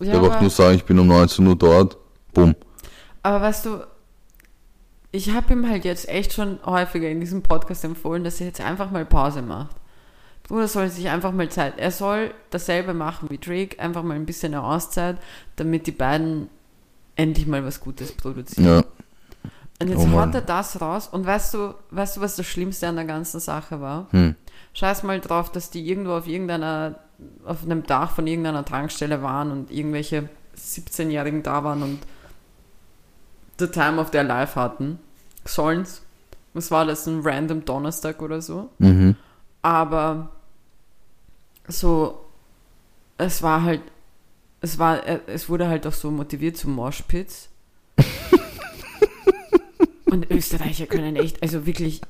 [0.00, 1.96] Ja, Der einfach nur sagen, ich bin um 19 Uhr dort.
[2.32, 2.54] Bumm.
[3.22, 3.80] Aber weißt du,
[5.10, 8.60] ich habe ihm halt jetzt echt schon häufiger in diesem Podcast empfohlen, dass er jetzt
[8.60, 9.76] einfach mal Pause macht.
[10.44, 11.78] Bruder soll sich einfach mal Zeit.
[11.78, 15.18] Er soll dasselbe machen wie Drake, einfach mal ein bisschen eine Auszeit,
[15.56, 16.48] damit die beiden
[17.16, 18.66] endlich mal was Gutes produzieren.
[18.66, 18.84] Ja.
[19.80, 21.08] Und jetzt Oh haut er das raus.
[21.08, 24.08] Und weißt du, weißt du, was das Schlimmste an der ganzen Sache war?
[24.10, 24.34] Hm.
[24.74, 26.96] Scheiß mal drauf, dass die irgendwo auf irgendeiner,
[27.44, 31.98] auf einem Dach von irgendeiner Tankstelle waren und irgendwelche 17-Jährigen da waren und
[33.58, 34.98] the time of their life hatten.
[35.44, 36.02] Sollen's.
[36.54, 37.06] Was war das?
[37.06, 38.70] Ein random Donnerstag oder so.
[38.78, 39.16] Mhm.
[39.62, 40.30] Aber
[41.68, 42.24] so,
[43.16, 43.82] es war halt,
[44.60, 47.48] es war, es wurde halt auch so motiviert zum Moshpits.
[50.10, 52.00] Und Österreicher können echt, also wirklich,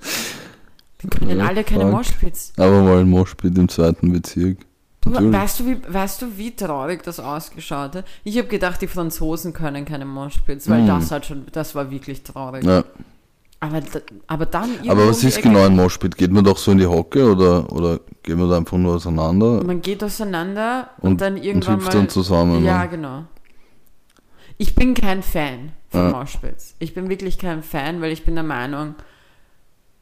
[1.03, 1.93] die können alle keine fuck.
[1.93, 2.53] Moshpits.
[2.57, 4.59] Aber mal ein Moshpit im zweiten Bezirk.
[5.05, 5.33] Natürlich.
[5.33, 8.05] Weißt du, wie, weißt du, wie traurig das ausgeschaut hat?
[8.25, 10.87] Ich habe gedacht, die Franzosen können keine Moshpits, weil Mm.
[10.87, 12.63] das hat schon, das war wirklich traurig.
[12.65, 12.85] Ja.
[13.61, 13.81] Aber,
[14.27, 16.17] aber dann Aber was ist genau ein Moshpit?
[16.17, 19.65] Geht man doch so in die Hocke oder, oder geht man da einfach nur auseinander
[19.65, 21.93] Man geht auseinander und, und, dann und irgendwann hüpft mal.
[21.95, 22.65] dann zusammen?
[22.65, 22.89] Ja, ne?
[22.89, 23.25] genau.
[24.59, 26.11] Ich bin kein Fan von Ja.
[26.11, 26.75] Moshpits.
[26.79, 28.95] Ich bin wirklich kein Fan, weil ich bin der Meinung,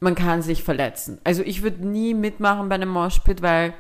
[0.01, 1.19] man kann sich verletzen.
[1.25, 3.73] Also ich würde nie mitmachen bei einem Moshpit, weil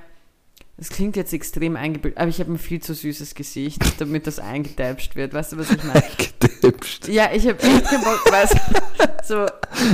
[0.78, 4.38] das klingt jetzt extrem eingebildet, aber ich habe ein viel zu süßes Gesicht, damit das
[4.38, 5.32] eingedäpscht wird.
[5.32, 6.02] Weißt du, was ich meine?
[6.40, 7.08] Gedäpscht.
[7.08, 9.46] Ja, ich habe echt keinen Bock, weißt du, so,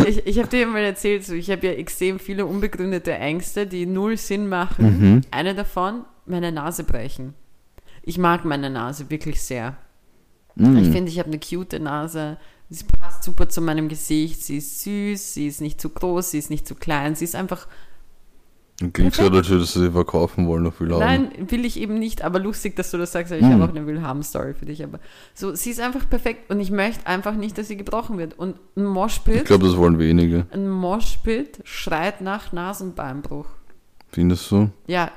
[0.08, 3.86] ich, ich habe dir mal erzählt, so, ich habe ja extrem viele unbegründete Ängste, die
[3.86, 4.84] null Sinn machen.
[5.14, 5.20] Mhm.
[5.30, 7.34] Eine davon, meine Nase brechen.
[8.02, 9.76] Ich mag meine Nase wirklich sehr.
[10.55, 10.76] Mhm.
[10.78, 12.36] Ich finde, ich habe eine cute Nase.
[12.68, 14.42] Sie passt super zu meinem Gesicht.
[14.42, 17.14] Sie ist süß, sie ist nicht zu groß, sie ist nicht zu klein.
[17.14, 17.66] Sie ist einfach.
[18.92, 20.98] Klingt so, würdest du sie verkaufen wollen, noch viel haben.
[20.98, 23.30] Nein, will ich eben nicht, aber lustig, dass du das sagst.
[23.32, 23.53] Ich Mhm.
[23.53, 24.82] habe auch eine Willhaben-Story für dich.
[24.82, 24.98] Aber
[25.34, 28.36] so, sie ist einfach perfekt und ich möchte einfach nicht, dass sie gebrochen wird.
[28.38, 30.46] Und ein Ich Moshpit, glaube, das wollen wenige.
[30.50, 33.46] ein Moshpit schreit nach Nasenbeinbruch.
[34.11, 34.70] Findest du?
[34.88, 35.11] Ja,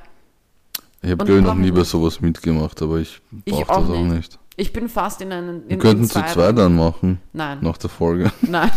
[1.02, 3.90] Ich habe, glaube ich, noch nie bei sowas mitgemacht, aber ich Ich brauche auch das
[3.98, 4.16] auch nicht.
[4.16, 4.40] nicht.
[4.58, 5.64] Ich bin fast in einen.
[5.66, 7.58] Wir In, könnten in zu zweit dann machen, Nein.
[7.62, 8.32] nach der Folge.
[8.42, 8.72] Nein.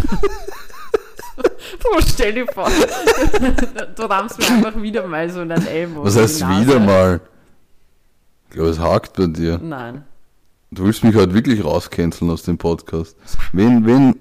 [1.81, 2.69] Bro, stell dir vor,
[3.97, 6.05] du rammst mir einfach wieder mal so in deinen Ellbogen.
[6.05, 7.21] Was heißt wieder mal?
[8.49, 9.59] Ich glaube, es hakt bei dir.
[9.63, 10.05] Nein.
[10.71, 13.17] Du willst mich heute wirklich rauscanceln aus dem Podcast.
[13.53, 14.17] Wen, wen,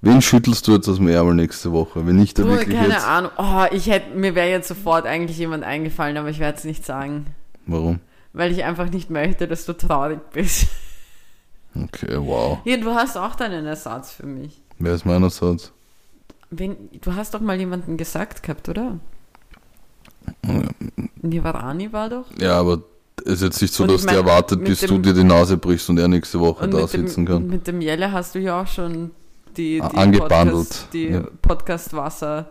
[0.00, 2.06] wen schüttelst du jetzt aus dem Ärmel nächste Woche?
[2.06, 3.06] Wenn nicht Du, wirklich keine jetzt.
[3.06, 3.30] Ahnung.
[3.36, 6.86] Oh, ich hätte, mir wäre jetzt sofort eigentlich jemand eingefallen, aber ich werde es nicht
[6.86, 7.26] sagen.
[7.66, 8.00] Warum?
[8.32, 10.68] Weil ich einfach nicht möchte, dass du traurig bist.
[11.84, 12.58] Okay, wow.
[12.64, 14.60] Ja, du hast auch deinen Ersatz für mich.
[14.78, 15.72] Wer ist meiner Satz?
[16.50, 18.98] Wen, du hast doch mal jemanden gesagt gehabt, oder?
[21.22, 22.24] Nivarani war doch?
[22.38, 22.82] Ja, aber
[23.24, 24.98] es ist jetzt nicht so, Und dass ich mein, der erwartet, mit bis dem- du
[24.98, 27.46] dir die Nase brichst und er nächste Woche da mit dem, sitzen kann.
[27.46, 29.10] mit dem Jelle hast du ja auch schon
[29.56, 31.24] die, die angebandelt, Podcast, die ja.
[31.42, 32.50] Podcast-Wasser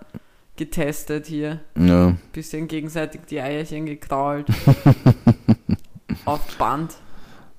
[0.58, 1.60] getestet hier.
[1.78, 4.48] Ja, Bisschen gegenseitig die Eierchen gekrault.
[6.26, 6.94] Auf Band.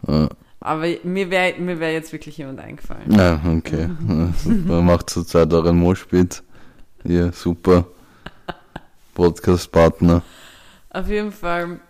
[0.09, 0.29] ja.
[0.61, 3.11] Aber mir wäre mir wär jetzt wirklich jemand eingefallen.
[3.13, 3.89] ja okay.
[4.09, 4.83] Ja, super.
[4.83, 6.43] Macht zurzeit auch einen Moschpit.
[7.05, 7.85] Ja, super.
[9.15, 10.23] Podcast-Partner.
[10.91, 11.81] Auf jeden Fall,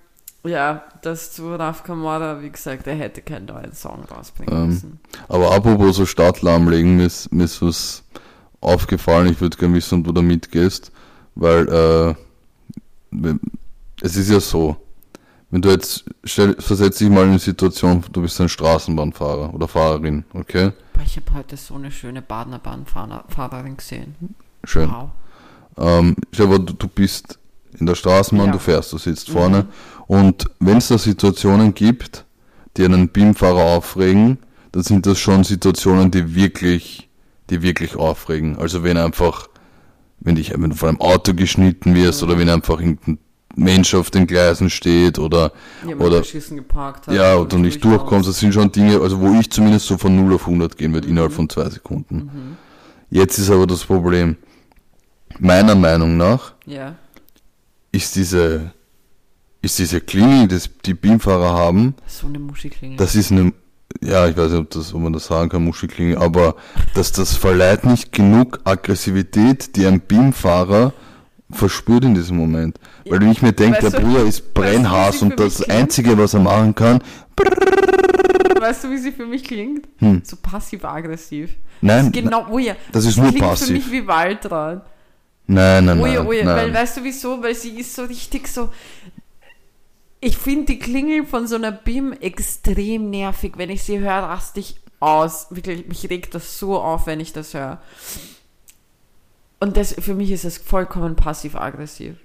[0.44, 5.00] ja, das zu Raf Kamara, wie gesagt, er hätte keinen neuen Song rausbringen Ähm, müssen.
[5.28, 8.02] Aber apropos so Start lahmlegen, mir ist, mir ist was
[8.60, 9.28] aufgefallen.
[9.28, 10.92] Ich würde gerne wissen, ob du da mitgehst,
[11.34, 12.16] weil
[13.12, 13.34] äh,
[14.02, 14.76] es ist ja so,
[15.56, 19.66] wenn du jetzt, stell, versetz dich mal in eine Situation, du bist ein Straßenbahnfahrer oder
[19.66, 20.72] Fahrerin, okay?
[21.02, 24.16] Ich habe heute so eine schöne Badener Bahnfahrerin gesehen.
[24.64, 24.90] Schön.
[24.90, 25.08] Wow.
[25.78, 27.38] Ähm, stell dir du, du bist
[27.78, 28.52] in der Straßenbahn, Ja.
[28.52, 29.64] du fährst, du sitzt vorne
[30.06, 32.26] und wenn es da Situationen gibt,
[32.76, 34.36] die einen Beamfahrer aufregen,
[34.72, 37.08] dann sind das schon Situationen, die wirklich,
[37.48, 38.58] die wirklich aufregen.
[38.58, 39.48] Also wenn einfach,
[40.20, 43.16] wenn dich, wenn du vor einem Auto geschnitten wirst oder wenn einfach irgendein
[43.56, 45.50] Mensch auf den Gleisen steht oder
[45.82, 47.14] Jemand Oder- beschissen geparkt hat.
[47.14, 48.28] ja, und oder nicht durchkommst.
[48.28, 51.08] das sind schon Dinge, also wo ich zumindest so von 0 auf 100 gehen würde,
[51.08, 52.56] innerhalb von zwei Sekunden.
[53.10, 54.36] Jetzt ist aber das Problem,
[55.38, 56.94] meiner Meinung nach, Ja.
[57.92, 58.72] ist diese,
[59.62, 62.96] ist diese Klingel, die die Beamfahrer haben, So eine Muschiklingel.
[62.98, 63.52] das ist eine,
[64.02, 66.56] ja, ich weiß nicht, ob, das, ob man das sagen kann, Muschelklingel, aber
[66.94, 70.92] dass das verleiht nicht genug Aggressivität, die ein Beamfahrer
[71.50, 72.78] verspürt in diesem Moment.
[73.08, 75.62] Weil ich mir denke, der Bruder ist Brennhaas weißt du, wie und das?
[75.68, 77.00] Einzige, was er machen kann,
[78.60, 79.86] Weißt du, wie sie für mich klingt?
[79.98, 80.22] Hm.
[80.24, 81.54] So passiv-aggressiv.
[81.80, 82.74] nein, Genau, oh ja.
[82.92, 84.84] das ist nur klingt für mich wie Waldrad.
[85.46, 86.44] nein, nein, Oh ja, nein, oh ja.
[86.44, 86.56] nein.
[86.56, 87.42] Weil, weißt du wieso?
[87.42, 88.70] Weil sie ist so richtig so.
[90.20, 93.52] Ich finde die Klingel von so einer BIM extrem nervig.
[93.56, 95.48] Wenn ich sie höre, raste ich aus.
[95.50, 97.80] Wirklich, mich regt das so auf, wenn ich das höre.
[99.60, 102.16] Und das, für mich ist es vollkommen passiv-aggressiv.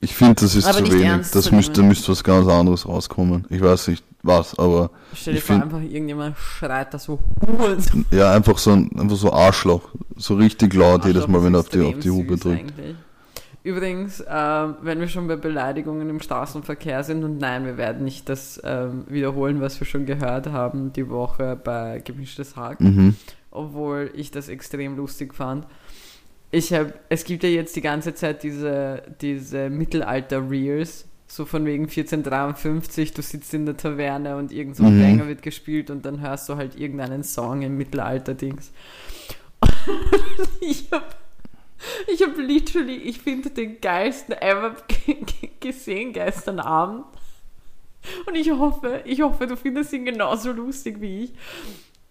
[0.00, 1.30] Ich finde, das ist Aber zu wenig.
[1.32, 3.46] Das müsste, müsste was ganz anderes rauskommen.
[3.48, 8.04] Ich weiß nicht was, aber Stell dir vor, einfach irgendjemand schreit da so Hurensohn.
[8.10, 9.82] ja, einfach so ein, einfach so Arschloch.
[10.16, 12.60] So richtig laut jedes Mal, wenn er auf die, auf die Hupe drückt.
[12.60, 12.96] eigentlich.
[13.62, 18.28] Übrigens, ähm, wenn wir schon bei Beleidigungen im Straßenverkehr sind, und nein, wir werden nicht
[18.28, 23.16] das ähm, wiederholen, was wir schon gehört haben die Woche bei Gemischtes Hack, Mhm.
[23.50, 25.66] obwohl ich das extrem lustig fand.
[26.56, 31.84] Ich habe, es gibt ja jetzt die ganze Zeit diese, diese Mittelalter-Reels, so von wegen
[31.84, 35.02] 1453, du sitzt in der Taverne und irgend so ein Mhm.
[35.02, 38.72] Banger wird gespielt und dann hörst du halt irgendeinen Song im Mittelalter-Dings.
[40.62, 41.04] ich habe
[42.10, 44.76] ich hab literally, ich finde den geilsten ever
[45.60, 47.04] gesehen gestern Abend.
[48.24, 51.34] Und ich hoffe, ich hoffe, du findest ihn genauso lustig wie ich.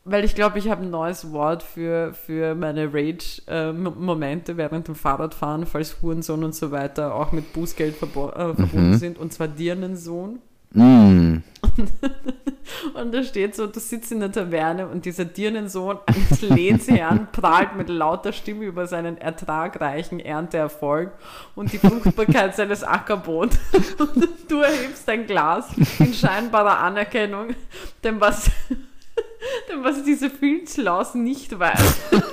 [0.07, 5.65] Weil ich glaube, ich habe ein neues Wort für, für meine Rage-Momente während dem Fahrradfahren,
[5.65, 8.97] falls Hurensohn und so weiter auch mit Bußgeld äh, verbunden Mhm.
[8.97, 10.39] sind, und zwar Dirnensohn.
[10.73, 11.37] Mm.
[12.93, 17.75] Und da steht so, du sitzt in der Taverne und dieser Dirnensohn eines Lehnsherrn prahlt
[17.75, 21.11] mit lauter Stimme über seinen ertragreichen Ernteerfolg
[21.55, 23.57] und die Fruchtbarkeit seines Ackerbots.
[23.97, 27.55] Und du erhebst dein Glas in scheinbarer Anerkennung,
[28.03, 28.49] denn was,
[29.81, 31.95] was diese Filzlaus nicht weiß.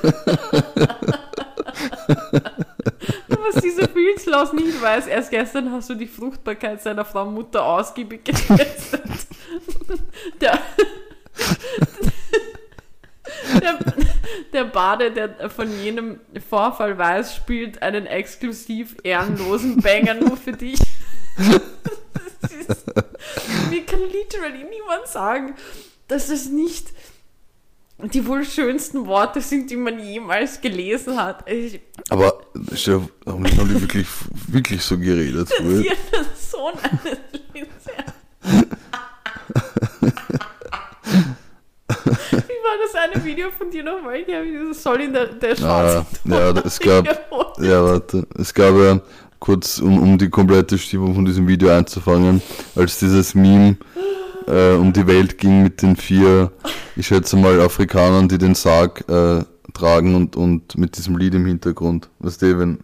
[3.28, 8.24] Was diese Filzlaus nicht weiß, erst gestern hast du die Fruchtbarkeit seiner Frau Mutter ausgiebig
[8.24, 9.02] getestet.
[10.40, 10.58] Der,
[13.60, 13.78] der,
[14.52, 20.78] der Bade, der von jenem Vorfall weiß, spielt einen exklusiv ehrenlosen Banger nur für dich.
[22.42, 22.86] Ist,
[23.70, 25.54] mir kann literally niemand sagen,
[26.12, 26.92] dass es nicht
[28.12, 31.48] die wohl schönsten Worte sind, die man jemals gelesen hat.
[31.48, 32.40] Ich, Aber
[32.74, 34.06] vor, haben die, haben die wirklich,
[34.48, 35.82] wirklich so geredet früher?
[35.82, 37.18] hier der Sohn eines
[37.54, 37.92] Linzer.
[42.94, 44.68] ein Video von dir nochmal geben?
[44.68, 47.06] Das soll in der, der Ah, schwarze ja, es gab,
[47.58, 49.00] ja, warte, es gab ja
[49.38, 52.42] kurz, um, um die komplette Stimmung von diesem Video einzufangen,
[52.76, 53.76] als dieses Meme
[54.46, 56.52] äh, um die Welt ging mit den vier,
[56.96, 61.46] ich schätze mal, Afrikanern, die den Sarg äh, tragen und, und mit diesem Lied im
[61.46, 62.08] Hintergrund.
[62.18, 62.78] Weißt du, wenn,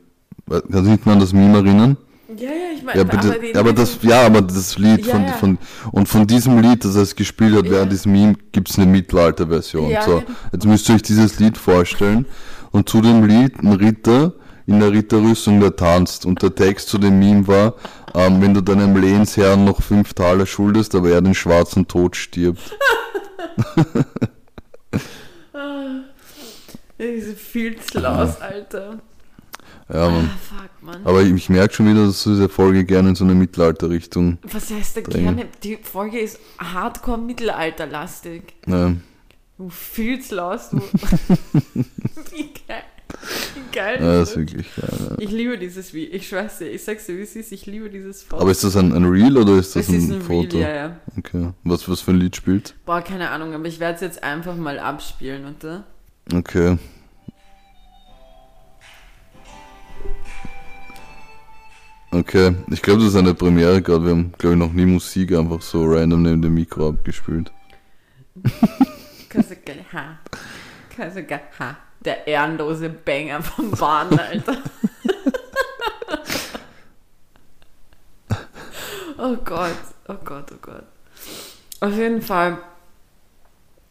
[0.48, 1.96] kannst du nicht mehr an das Meme erinnern?
[2.36, 5.22] Ja, ja, ich meine, Ja, bitte, den- aber das, ja, aber das Lied Ja, von,
[5.24, 5.32] ja.
[5.32, 5.58] von,
[5.92, 9.92] und von diesem Lied, das er es gespielt hat, während diesem Meme, gibt's eine Mittelalter-Version.
[10.04, 12.26] So, jetzt müsst ihr euch dieses Lied vorstellen
[12.70, 14.34] und zu dem Lied ein Ritter
[14.68, 17.74] in der Ritterrüstung, der tanzt und der Text zu dem Meme war,
[18.14, 22.76] ähm, wenn du deinem Lehnsherrn noch fünf Taler schuldest, aber er den schwarzen Tod stirbt.
[26.98, 28.98] Das ist viel zu laus, Alter.
[29.88, 30.30] Ja, Mann.
[30.32, 31.06] Ah, fuck, Mann.
[31.06, 34.38] Aber ich, ich merke schon wieder, dass du diese Folge gerne in so eine Mittelalter-Richtung,
[34.42, 35.36] Was heißt da Drängen.
[35.36, 35.48] gerne?
[35.62, 38.42] Die Folge ist hardcore mittelalterlastig.
[38.66, 38.94] äh,
[39.56, 40.78] Du viel zu laus, du.
[42.32, 42.82] Wie geil.
[43.72, 44.36] Geil ja, das ist das?
[44.36, 44.98] wirklich geil.
[45.10, 45.16] Ja.
[45.18, 46.14] Ich liebe dieses Video.
[46.14, 47.52] Ich schwör's dir, ich sag's dir, wie es ist.
[47.52, 48.42] Ich liebe dieses Foto.
[48.42, 50.58] Aber ist das ein, ein Reel oder ist das es ist ein, ein Foto?
[50.58, 50.96] Reel, ja, ja.
[51.16, 51.50] Okay.
[51.64, 52.74] Was, was für ein Lied spielt?
[52.86, 55.84] Boah, keine Ahnung, aber ich werde es jetzt einfach mal abspielen, oder?
[56.34, 56.78] Okay.
[62.10, 64.04] Okay, ich glaube, das ist eine Premiere gerade.
[64.04, 67.52] Wir haben, glaube ich, noch nie Musik einfach so random neben dem Mikro abgespielt.
[69.28, 69.72] Kasaka,
[71.58, 71.78] ha.
[72.08, 74.56] Der ehrenlose Banger vom Bahn, Alter.
[79.18, 79.76] oh Gott,
[80.08, 80.84] oh Gott, oh Gott.
[81.80, 82.56] Auf jeden Fall,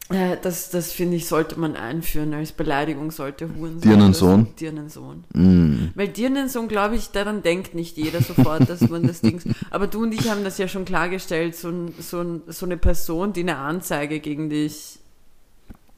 [0.08, 3.82] äh, das, das finde ich, sollte man einführen als Beleidigung, sollte Hurensohn.
[3.82, 4.48] Dirnensohn?
[4.58, 5.22] Dirnensohn.
[5.34, 5.90] Mm.
[5.94, 9.40] Weil Dirnensohn, glaube ich, daran denkt nicht jeder sofort, dass man das Ding.
[9.70, 12.78] Aber du und ich haben das ja schon klargestellt, so, ein, so, ein, so eine
[12.78, 14.98] Person, die eine Anzeige gegen dich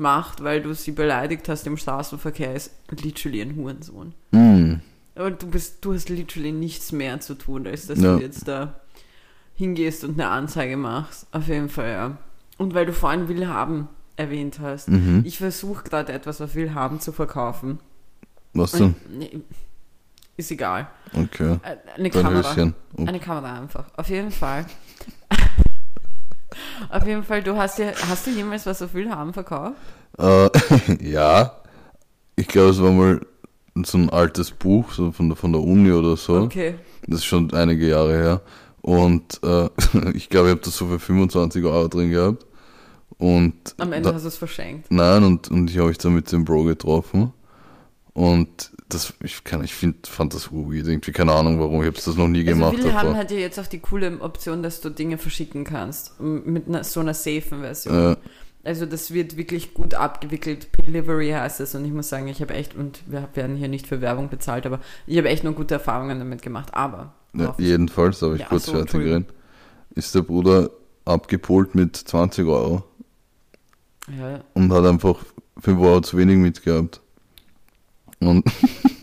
[0.00, 4.14] macht, weil du sie beleidigt hast im Straßenverkehr, ist literally ein Hurensohn.
[4.32, 4.74] Mm.
[5.14, 8.16] Aber du bist, du hast literally nichts mehr zu tun, als dass Ja.
[8.16, 8.80] du jetzt da
[9.54, 11.26] hingehst und eine Anzeige machst.
[11.32, 12.16] Auf jeden Fall, ja.
[12.58, 14.88] Und weil du vorhin Willhaben erwähnt hast.
[14.88, 15.22] Mhm.
[15.24, 17.78] Ich versuche gerade etwas auf Willhaben zu verkaufen.
[18.54, 18.94] Was denn?
[19.08, 19.40] Nee,
[20.36, 20.88] Ist egal.
[21.12, 21.58] Okay.
[21.62, 22.72] Äh, Eine Kamera.
[22.96, 23.04] Oh.
[23.04, 23.86] Eine Kamera einfach.
[23.96, 24.64] Auf jeden Fall.
[26.88, 29.76] Auf jeden Fall, du hast ja, hast du jemals was auf Willhaben verkauft?
[30.18, 30.48] Äh,
[31.00, 31.56] ja.
[32.36, 33.20] Ich glaube, es war mal
[33.84, 36.40] so ein altes Buch, so von der, von der Uni oder so.
[36.40, 36.74] Okay.
[37.06, 38.40] Das ist schon einige Jahre her.
[38.82, 39.68] Und äh,
[40.14, 42.46] ich glaube, ich habe das so für 25 Euro drin gehabt.
[43.18, 44.90] Und Am Ende da, hast du es verschenkt.
[44.90, 47.32] Nein, und, und ich habe mich dann mit dem Bro getroffen.
[48.14, 51.96] Und das, ich kann, ich find, fand das weird, irgendwie, keine Ahnung warum, ich habe
[51.96, 53.20] das noch nie gemacht also Willhaben davor.
[53.20, 56.20] hat ja jetzt auch die coole Option, dass du Dinge verschicken kannst.
[56.20, 58.12] Mit einer, so einer safen Version.
[58.12, 58.16] Äh,
[58.62, 60.68] Also das wird wirklich gut abgewickelt.
[60.86, 61.74] Delivery heißt es.
[61.74, 64.66] Und ich muss sagen, ich habe echt, und wir werden hier nicht für Werbung bezahlt,
[64.66, 66.74] aber ich habe echt nur gute Erfahrungen damit gemacht.
[66.74, 69.26] Aber ja, jedenfalls, darf ich Ja, kurz so, fertig reden,
[69.94, 70.68] ist der Bruder
[71.06, 72.84] abgepolt mit 20 Euro
[74.18, 75.16] ja, und hat einfach
[75.60, 77.00] 5 Euro zu wenig mitgehabt.
[78.20, 78.44] Und,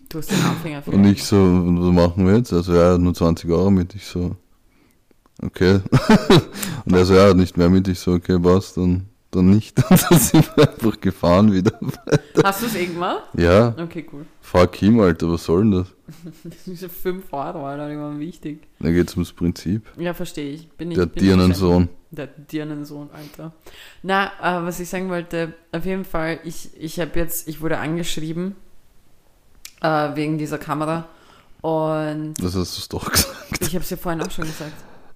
[0.09, 2.53] du hast den Anfänger und ich so, was machen wir jetzt?
[2.53, 4.36] Also er hat nur 20 Euro mit, ich so,
[5.41, 5.80] okay.
[6.86, 9.78] und er so, hat nicht mehr mit, ich so, okay, was, dann, dann nicht.
[9.91, 11.78] Und dann sind wir einfach gefahren wieder.
[12.43, 13.24] Hast du es eh gemacht?
[13.38, 14.26] Ja, Okay, cool.
[14.39, 15.88] fuck him, Alter, was soll denn das?
[16.65, 18.68] Diese 5 Euro, Alter, die waren wichtig.
[18.80, 19.84] Da geht's ums Prinzip.
[19.97, 20.70] Ja, verstehe ich.
[20.70, 21.89] Bin ich Der bin Dirnensohn.
[22.11, 23.51] Der Dirnensohn, Alter.
[24.01, 27.80] Na, äh, was ich sagen wollte, auf jeden Fall, ich, ich habe jetzt, ich wurde
[27.80, 28.55] angeschrieben
[29.82, 31.06] äh, wegen dieser Kamera
[31.62, 33.36] und Das hast du doch gesagt.
[33.62, 34.74] ich habe es ja vorhin auch schon gesagt.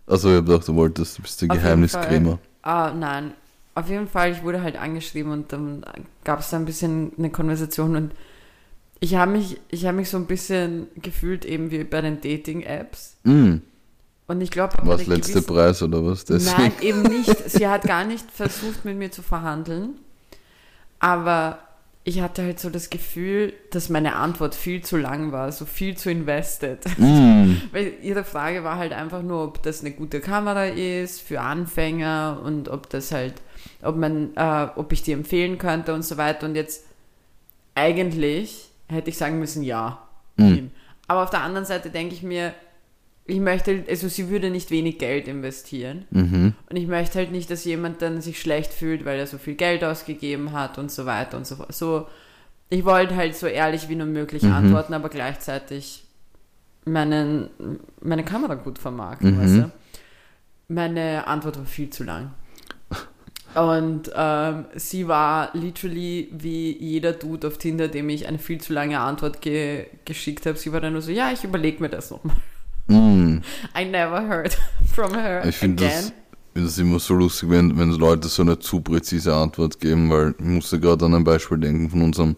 [0.08, 2.40] Also ich hab gedacht, du wolltest, du bist der Geheimniskrämer.
[2.64, 3.34] Ah, nein.
[3.74, 5.86] Auf jeden Fall, ich wurde halt angeschrieben und dann
[6.26, 8.12] gab es da ein bisschen eine Konversation und
[9.00, 13.16] ich habe mich, ich habe mich so ein bisschen gefühlt eben wie bei den Dating-Apps.
[13.24, 13.56] Mm,
[14.28, 16.26] Und ich glaube, was, letzte Preis oder was?
[16.26, 16.58] Deswegen.
[16.58, 17.50] Nein, eben nicht.
[17.50, 19.96] Sie hat gar nicht versucht, mit mir zu verhandeln.
[21.00, 21.58] Aber
[22.04, 25.96] ich hatte halt so das Gefühl, dass meine Antwort viel zu lang war, so viel
[25.96, 26.80] zu invested.
[26.98, 31.42] Mm, Weil ihre Frage war halt einfach nur, ob das eine gute Kamera ist für
[31.42, 33.36] Anfänger und ob das halt,
[33.84, 36.48] ob man, äh, ob ich die empfehlen könnte und so weiter.
[36.48, 36.86] Und jetzt
[37.76, 40.08] eigentlich hätte ich sagen müssen, ja.
[40.38, 40.72] mm,
[41.08, 42.54] Aber auf der anderen Seite denke ich mir,
[43.26, 46.06] ich möchte, also sie würde nicht wenig Geld investieren.
[46.12, 49.38] mhm, Und ich möchte halt nicht, dass jemand dann sich schlecht fühlt, weil er so
[49.38, 51.74] viel Geld ausgegeben hat und so weiter und so fort.
[51.74, 52.08] So,
[52.70, 54.52] ich wollte halt so ehrlich wie nur möglich Mhm.
[54.54, 56.04] antworten, aber gleichzeitig
[56.86, 57.50] meinen,
[58.02, 59.42] meine Kamera gut vermarkten, Mhm.
[59.42, 59.72] weißt du?
[60.68, 62.32] Meine Antwort war viel zu lang.
[63.56, 68.74] Und ähm, sie war literally wie jeder Dude auf Tinder, dem ich eine viel zu
[68.74, 70.58] lange Antwort ge geschickt habe.
[70.58, 72.36] Sie war dann nur so, ja, ich überlege mir das nochmal.
[72.88, 73.42] Mm.
[73.76, 74.58] I never heard
[74.94, 76.12] from her Ich finde again.
[76.54, 80.36] das, das immer so lustig, wenn, wenn Leute so eine zu präzise Antwort geben, weil
[80.38, 82.36] ich musste gerade an ein Beispiel denken von unserem,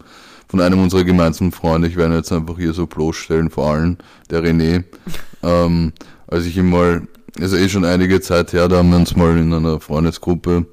[0.48, 1.88] von einem unserer gemeinsamen Freunde.
[1.88, 3.98] Ich werde ihn jetzt einfach hier so bloßstellen, vor allem
[4.30, 4.84] der René.
[5.42, 5.92] ähm,
[6.26, 7.02] als ich ihm mal,
[7.40, 10.66] also eh schon einige Zeit her, da haben wir uns mal in einer Freundesgruppe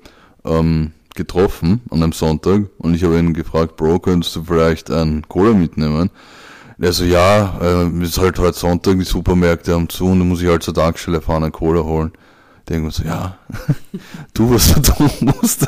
[0.45, 5.27] ähm, getroffen an einem Sonntag und ich habe ihn gefragt, Bro, könntest du vielleicht einen
[5.27, 6.09] Cola mitnehmen?
[6.81, 10.41] Er so, ja, äh, ist halt heute Sonntag, die Supermärkte haben zu und dann muss
[10.41, 12.11] ich halt zur Tankstelle fahren, einen Cola holen.
[12.67, 13.37] Denken wir so, ja,
[14.33, 15.67] du, was du tun musst,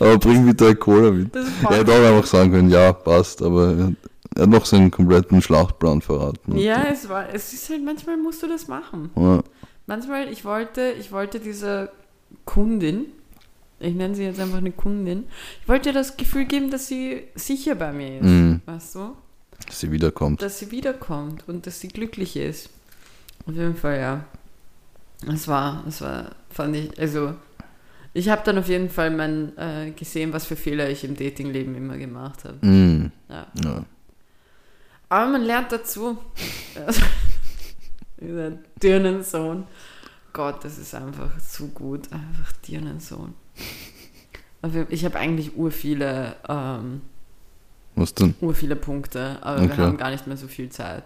[0.00, 1.34] aber bring bitte einen Cola mit.
[1.34, 3.92] Er hätte auch einfach sagen können, ja, passt, aber er-
[4.38, 6.56] hat noch seinen kompletten Schlachtplan verraten.
[6.56, 9.10] Ja, es war, es ist halt, manchmal musst du das machen.
[9.16, 9.42] Ja.
[9.86, 11.90] Manchmal, ich wollte, ich wollte dieser
[12.44, 13.06] Kundin,
[13.80, 15.24] ich nenne sie jetzt einfach eine Kundin,
[15.62, 18.24] ich wollte ihr das Gefühl geben, dass sie sicher bei mir ist.
[18.26, 18.60] Mhm.
[18.66, 19.16] Weißt du?
[19.66, 20.42] Dass sie wiederkommt.
[20.42, 22.70] Dass sie wiederkommt und dass sie glücklich ist.
[23.46, 24.24] Auf jeden Fall, ja.
[25.32, 27.34] Es war, es war, fand ich, also,
[28.12, 31.74] ich habe dann auf jeden Fall mein, äh, gesehen, was für Fehler ich im Datingleben
[31.74, 32.64] immer gemacht habe.
[32.66, 33.12] Mhm.
[33.28, 33.46] Ja.
[33.62, 33.84] Ja.
[35.08, 36.18] Aber man lernt dazu.
[38.20, 38.52] Dieser
[38.82, 39.64] Dirnensohn.
[40.32, 42.12] Gott, das ist einfach zu gut.
[42.12, 43.34] Einfach Dirnensohn.
[44.88, 47.00] Ich habe eigentlich ur viele, ähm,
[48.00, 48.34] Was denn?
[48.40, 49.82] ur viele Punkte, aber wir Okay.
[49.82, 51.04] haben gar nicht mehr so viel Zeit.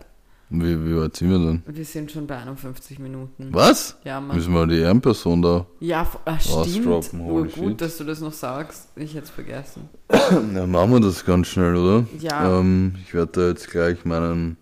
[0.51, 1.63] Wie, wie weit sind wir denn?
[1.67, 3.49] Wir sind schon bei 51 Minuten.
[3.51, 3.97] Was?
[4.05, 4.37] Ja, Mann.
[4.37, 5.67] Müssen wir die Ehrenperson da?
[5.81, 6.87] Ja, ah, stimmt.
[6.87, 7.81] Rausdroppen, holy Ur gut, shit.
[7.81, 8.89] dass du das noch sagst.
[8.95, 9.89] Ich hätte es vergessen.
[10.55, 12.07] Ja, machen wir das ganz schnell, oder?
[12.21, 12.61] Ja.
[12.61, 14.57] Ähm, ich werde da jetzt gleich meinen,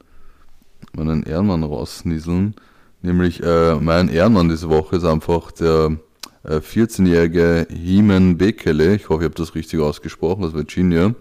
[0.94, 2.54] meinen Ehrenmann rausnieseln.
[3.02, 5.96] Nämlich äh, mein Ehrenmann diese Woche ist einfach der
[6.44, 8.94] äh, 14-jährige Heeman Bekele.
[8.94, 11.14] Ich hoffe, ich habe das richtig ausgesprochen, aus Virginia.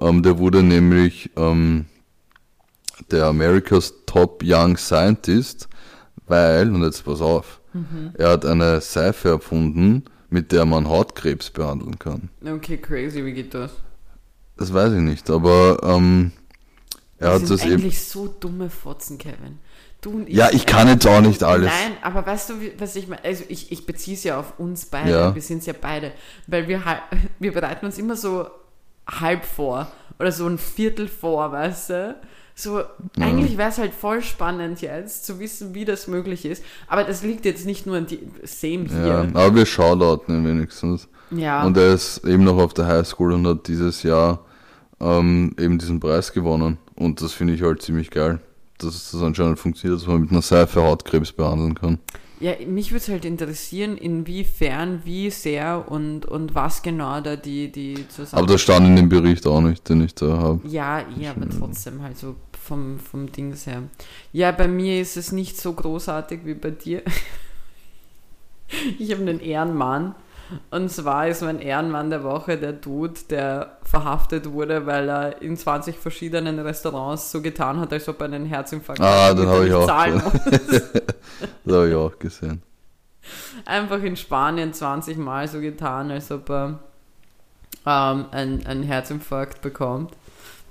[0.00, 1.86] Ähm, der wurde nämlich ähm,
[3.10, 5.68] der America's Top Young Scientist,
[6.26, 8.12] weil, und jetzt pass auf, Mhm.
[8.14, 12.28] er hat eine Seife erfunden, mit der man Hautkrebs behandeln kann.
[12.46, 13.72] Okay, crazy, wie geht das?
[14.56, 16.30] Das weiß ich nicht, aber ähm,
[17.18, 17.72] er Wir hat sind das eben.
[17.74, 19.58] eigentlich so dumme Fotzen, Kevin.
[20.00, 20.36] Du und ich.
[20.36, 21.66] Ja, ich kann jetzt auch nicht alles.
[21.72, 23.24] Nein, aber weißt du, was ich meine?
[23.24, 25.10] Also ich, ich beziehe es ja auf uns beide.
[25.10, 25.34] Ja.
[25.34, 26.12] Wir sind es ja beide.
[26.46, 26.80] Weil wir,
[27.40, 28.46] wir bereiten uns immer so
[29.08, 29.88] halb vor.
[30.18, 32.16] Oder so ein Viertel vor, weißt du?
[32.56, 32.82] So,
[33.18, 36.62] eigentlich wäre es halt voll spannend jetzt zu wissen, wie das möglich ist.
[36.86, 39.30] Aber das liegt jetzt nicht nur an die Same Ja, hier.
[39.34, 41.08] aber wir shoutouten ihn wenigstens.
[41.32, 41.64] Ja.
[41.64, 44.44] Und er ist eben noch auf der Highschool und hat dieses Jahr
[45.00, 46.78] ähm, eben diesen Preis gewonnen.
[46.94, 48.38] Und das finde ich halt ziemlich geil,
[48.78, 51.98] dass das anscheinend funktioniert, dass man mit einer Seife Hautkrebs behandeln kann.
[52.40, 57.70] Ja, mich würde es halt interessieren, inwiefern, wie sehr und, und was genau da die,
[57.70, 58.42] die zusammen.
[58.42, 60.60] Aber das stand in dem Bericht auch nicht, den ich da habe.
[60.68, 63.84] Ja, ja, aber trotzdem halt so vom, vom Dings her.
[64.32, 67.02] Ja, bei mir ist es nicht so großartig wie bei dir.
[68.98, 70.16] Ich habe einen Ehrenmann.
[70.70, 75.56] Und zwar ist mein Ehrenmann der Woche der Dude, der verhaftet wurde, weil er in
[75.56, 79.48] 20 verschiedenen Restaurants so getan hat, als ob er einen Herzinfarkt Ah, hat, den damit
[79.48, 80.82] er hab ich auch zahlen muss.
[81.64, 82.62] Das habe ich auch gesehen.
[83.64, 86.78] Einfach in Spanien 20 Mal so getan, als ob er
[87.86, 90.12] ähm, einen, einen Herzinfarkt bekommt.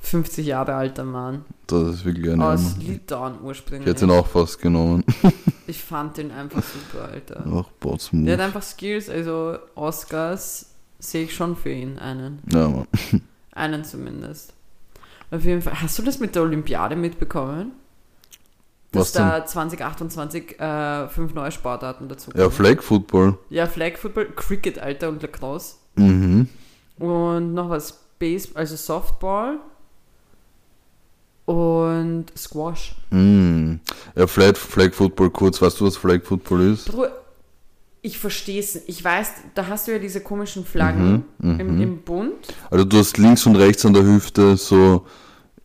[0.04, 1.46] 50 Jahre alter Mann.
[1.68, 2.88] Das ist wirklich ein Aus Ehrenmann.
[2.88, 3.88] Litauen Ich ursprünglich.
[3.88, 5.04] hätte ihn auch fast genommen.
[5.66, 7.48] Ich fand den einfach super, Alter.
[7.48, 8.26] Auch Botsmove.
[8.26, 10.66] Der hat einfach Skills, also Oscars
[11.00, 12.40] sehe ich schon für ihn einen.
[12.52, 12.88] Ja, Mann.
[13.54, 14.52] Einen zumindest.
[15.32, 15.82] Auf jeden Fall.
[15.82, 17.72] Hast du das mit der Olympiade mitbekommen?
[18.92, 19.22] Dass Was denn?
[19.24, 23.38] da 2028 äh, fünf neue Sportarten dazu Ja, Flag Football.
[23.50, 25.76] Ja, Flag Football, Cricket, Alter, und Lacrosse.
[25.96, 26.50] Mhm.
[27.00, 29.60] Und noch was, Baseball, also Softball.
[31.46, 32.96] Und Squash.
[33.12, 33.80] Mhm.
[34.16, 35.62] Ja, Flag, Flag Football kurz.
[35.62, 36.90] Weißt du, was Flag Football ist?
[38.02, 38.76] Ich verstehe es.
[38.88, 41.82] Ich weiß, da hast du ja diese komischen Flaggen Mhm, im, mhm.
[41.82, 42.34] im Bund.
[42.70, 45.06] Also du hast links und rechts an der Hüfte so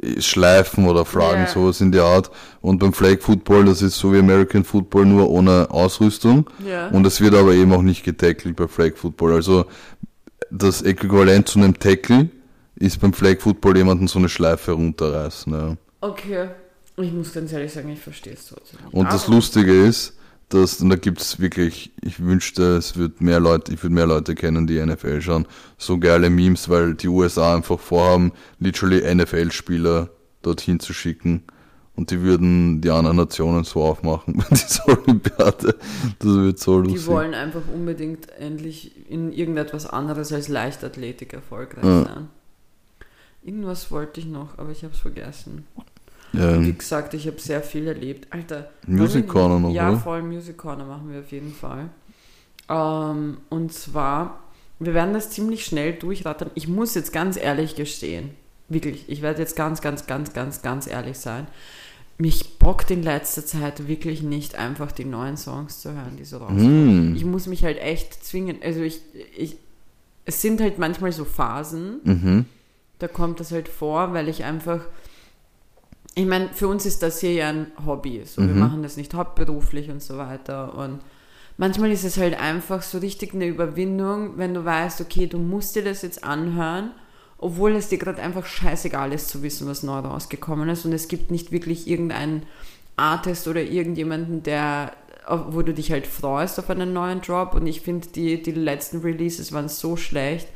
[0.03, 1.47] äh, Schleifen oder Flaggen, Ja.
[1.49, 2.31] sowas in der Art.
[2.61, 6.49] Und beim Flag Football, das ist so wie American Football, nur ohne Ausrüstung.
[6.65, 6.89] Ja.
[6.89, 9.33] Und es wird aber eben auch nicht getackelt bei Flag Football.
[9.33, 9.67] Also
[10.51, 12.31] das Äquivalent zu einem Tackle
[12.79, 15.53] ist beim Flag Football jemanden so eine Schleife runterreißen.
[15.53, 15.77] Ja.
[16.01, 16.49] Okay.
[16.97, 18.81] Ich muss ganz ehrlich sagen, ich verstehe es trotzdem.
[18.91, 20.15] Und das Lustige ist,
[20.49, 24.35] dass, und da gibt's wirklich, ich wünschte, es wird mehr Leute, ich würde mehr Leute
[24.35, 25.47] kennen, die NFL schauen.
[25.77, 30.09] So geile Memes, weil die USA einfach vorhaben, literally NFL-Spieler
[30.43, 31.45] dorthin zu schicken
[31.95, 35.77] und die würden die anderen Nationen so aufmachen bei dieser Olympiade.
[36.19, 37.03] Das wird so lustig.
[37.03, 42.05] Die wollen einfach unbedingt endlich in irgendetwas anderes als Leichtathletik erfolgreich Ja.
[42.05, 42.29] sein.
[43.43, 45.67] Irgendwas wollte ich noch, aber ich habe es vergessen.
[46.33, 48.27] Wie Ähm, gesagt, ich habe sehr viel erlebt.
[48.33, 48.71] Alter.
[48.87, 49.99] Music wir- Corner noch, Ja, oder?
[49.99, 51.89] voll Music Corner machen wir auf jeden Fall.
[52.69, 54.41] Ähm, und zwar,
[54.79, 56.51] wir werden das ziemlich schnell durchrattern.
[56.55, 58.31] Ich muss jetzt ganz ehrlich gestehen,
[58.69, 61.47] wirklich, ich werde jetzt ganz, ganz, ganz, ganz, ganz ehrlich sein.
[62.19, 66.39] Mich bockt in letzter Zeit wirklich nicht einfach die neuen Songs zu hören, die so
[66.39, 67.11] rauskommen.
[67.11, 67.17] hm.
[67.17, 68.59] Ich muss mich halt echt zwingen.
[68.63, 69.01] Also ich,
[69.37, 69.57] ich,
[70.27, 72.45] es sind halt manchmal so Phasen, Mhm.
[72.99, 74.81] Da kommt das halt vor, weil ich einfach,
[76.15, 78.59] ich meine, für uns ist das hier ja ein Hobby, so wir Mhm.
[78.59, 80.75] machen das nicht hauptberuflich und so weiter.
[80.75, 81.01] Und
[81.57, 85.77] manchmal ist es halt einfach so richtig eine Überwindung, wenn du weißt, okay, du musst
[85.77, 86.91] dir das jetzt anhören,
[87.39, 90.85] obwohl es dir gerade einfach scheißegal ist zu wissen, was neu rausgekommen ist.
[90.85, 92.43] Und es gibt nicht wirklich irgendeinen
[92.97, 94.93] Artist oder irgendjemanden, der
[95.51, 99.03] wo du dich halt freust auf einen neuen Drop und ich finde, die, die letzten
[99.03, 100.49] Releases waren so schlecht,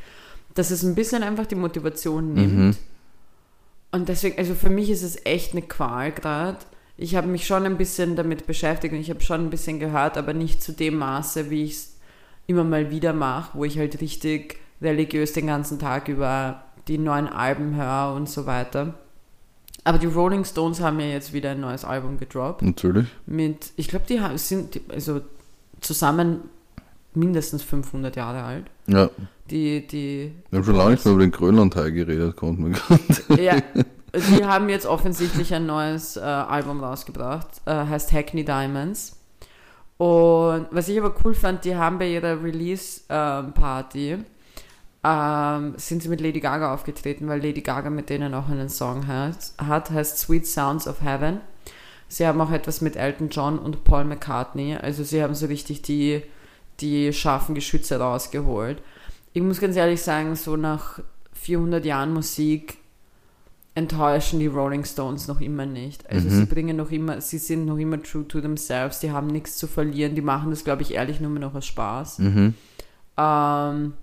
[0.54, 2.56] dass es ein bisschen einfach die Motivation nimmt.
[2.56, 2.76] Mhm.
[3.92, 6.58] Und deswegen, also für mich ist es echt eine Qual gerade.
[6.96, 10.16] Ich habe mich schon ein bisschen damit beschäftigt und ich habe schon ein bisschen gehört,
[10.16, 11.96] aber nicht zu dem Maße, wie ich es
[12.46, 17.28] immer mal wieder mache, wo ich halt richtig religiös den ganzen Tag über die neuen
[17.28, 18.94] Alben höre und so weiter.
[19.84, 23.06] Aber die Rolling Stones haben ja jetzt wieder ein neues Album gedroppt Natürlich.
[23.26, 25.20] mit, ich glaube, die haben- sind also
[25.80, 26.40] zusammen
[27.14, 28.64] mindestens 500 Jahre alt.
[28.86, 29.10] Ja.
[29.50, 33.42] Die, die, Wir haben schon lange nicht mehr über den Grönlandteil geredet, konnten wir gerade.
[33.42, 33.56] ja,
[34.14, 39.18] die haben jetzt offensichtlich ein neues äh, Album rausgebracht, äh, heißt Hackney Diamonds.
[39.98, 44.18] Und was ich aber cool fand, die haben bei ihrer Release-Party
[45.04, 49.06] ähm, sind sie mit Lady Gaga aufgetreten, weil Lady Gaga mit denen auch einen Song
[49.06, 51.40] hat, hat heißt Sweet Sounds of Heaven.
[52.08, 55.82] Sie haben auch etwas mit Elton John und Paul McCartney, also sie haben so richtig
[55.82, 56.22] die,
[56.82, 58.82] die scharfen Geschütze rausgeholt.
[59.32, 60.98] Ich muss ganz ehrlich sagen, so nach
[61.32, 62.76] 400 Jahren Musik
[63.74, 66.08] enttäuschen die Rolling Stones noch immer nicht.
[66.10, 66.32] Also Mhm.
[66.32, 69.66] sie bringen noch immer, sie sind noch immer true to themselves, die haben nichts zu
[69.66, 72.18] verlieren, die machen das, glaube ich, ehrlich nur mehr noch aus Spaß.
[72.18, 72.54] Mhm.
[73.16, 73.94] Ähm,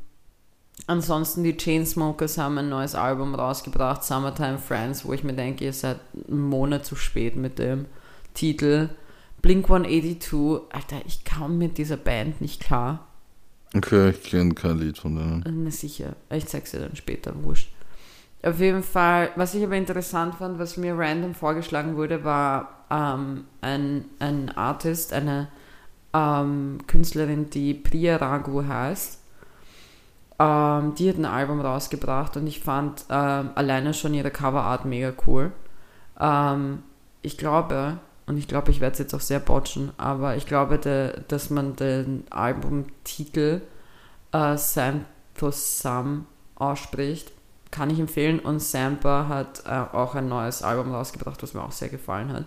[0.87, 5.73] ansonsten die Chainsmokers haben ein neues Album rausgebracht, Summertime Friends, wo ich mir denke, ihr
[5.73, 7.85] seid einen Monat zu spät mit dem
[8.33, 8.89] Titel.
[9.41, 13.07] Blink 182, Alter, ich kam mit dieser Band nicht klar.
[13.75, 15.63] Okay, ich kenne kein Lied von denen.
[15.63, 17.71] Na sicher, ich zeig's dir dann später, wurscht.
[18.41, 23.45] Auf jeden Fall, was ich aber interessant fand, was mir random vorgeschlagen wurde, war ähm,
[23.61, 25.49] ein, ein Artist, eine
[26.13, 29.19] ähm, Künstlerin, die Priya Raghu heißt.
[30.39, 35.11] Ähm, die hat ein Album rausgebracht und ich fand ähm, alleine schon ihre Coverart mega
[35.27, 35.51] cool.
[36.19, 36.83] Ähm,
[37.21, 40.77] ich glaube, und ich glaube, ich werde es jetzt auch sehr botchen, aber ich glaube,
[40.77, 43.61] de, dass man den Albumtitel
[44.31, 47.31] äh, Santos Sam ausspricht.
[47.71, 48.39] Kann ich empfehlen.
[48.39, 52.45] Und Sampa hat äh, auch ein neues Album rausgebracht, was mir auch sehr gefallen hat.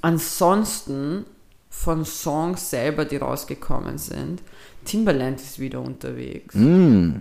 [0.00, 1.26] Ansonsten
[1.70, 4.42] von Songs selber, die rausgekommen sind,
[4.84, 6.56] Timbaland ist wieder unterwegs.
[6.56, 7.20] Mm.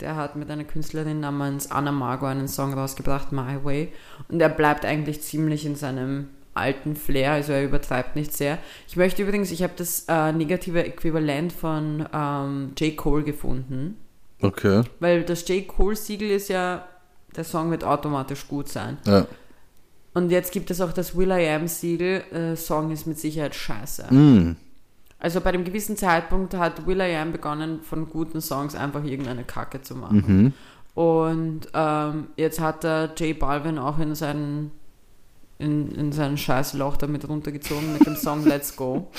[0.00, 3.92] Der hat mit einer Künstlerin namens Anna Margot einen Song rausgebracht, My Way.
[4.28, 8.58] Und er bleibt eigentlich ziemlich in seinem alten Flair, also er übertreibt nicht sehr.
[8.86, 12.96] Ich möchte übrigens, ich habe das äh, negative Äquivalent von ähm, J.
[12.96, 13.96] Cole gefunden.
[14.40, 14.82] Okay.
[15.00, 15.66] Weil das J.
[15.66, 16.86] Cole-Siegel ist ja,
[17.34, 18.98] der Song wird automatisch gut sein.
[19.04, 19.26] Ja.
[20.14, 24.12] Und jetzt gibt es auch das Will I Am-Siegel, äh, Song ist mit Sicherheit scheiße.
[24.12, 24.56] Mm.
[25.20, 29.44] Also bei einem gewissen Zeitpunkt hat Will I Am begonnen, von guten Songs einfach irgendeine
[29.44, 30.24] Kacke zu machen.
[30.26, 30.52] Mhm.
[30.94, 34.72] Und ähm, jetzt hat der J Balvin auch in seinen
[35.58, 39.10] in, in sein Scheißloch damit runtergezogen mit dem Song Let's Go.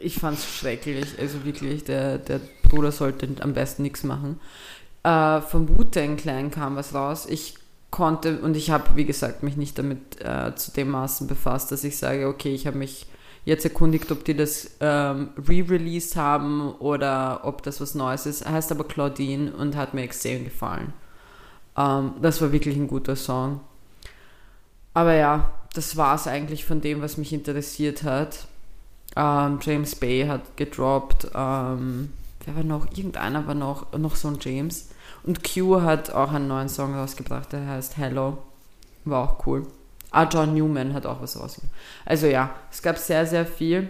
[0.00, 4.40] Ich fand's schrecklich, also wirklich, der, der Bruder sollte am besten nichts machen.
[5.02, 7.26] Äh, vom Wu-Tang Clan kam was raus.
[7.28, 7.56] Ich
[7.90, 11.84] konnte, und ich habe, wie gesagt, mich nicht damit äh, zu dem Maßen befasst, dass
[11.84, 13.06] ich sage, okay, ich habe mich
[13.44, 18.48] jetzt erkundigt, ob die das ähm, re-released haben oder ob das was Neues ist.
[18.48, 20.92] Heißt aber Claudine und hat mir extrem gefallen.
[21.76, 23.60] Ähm, das war wirklich ein guter Song.
[24.94, 28.46] Aber ja, das war es eigentlich von dem, was mich interessiert hat.
[29.16, 31.26] Ähm, James Bay hat gedroppt.
[31.34, 32.12] Ähm,
[32.44, 32.86] wer war noch?
[32.96, 34.88] Irgendeiner war noch, noch so ein James.
[35.24, 38.38] Und Q hat auch einen neuen Song rausgebracht, der heißt Hello.
[39.04, 39.66] War auch cool.
[40.10, 41.72] Ah, John Newman hat auch was rausgebracht.
[42.06, 43.88] Also ja, es gab sehr, sehr viel.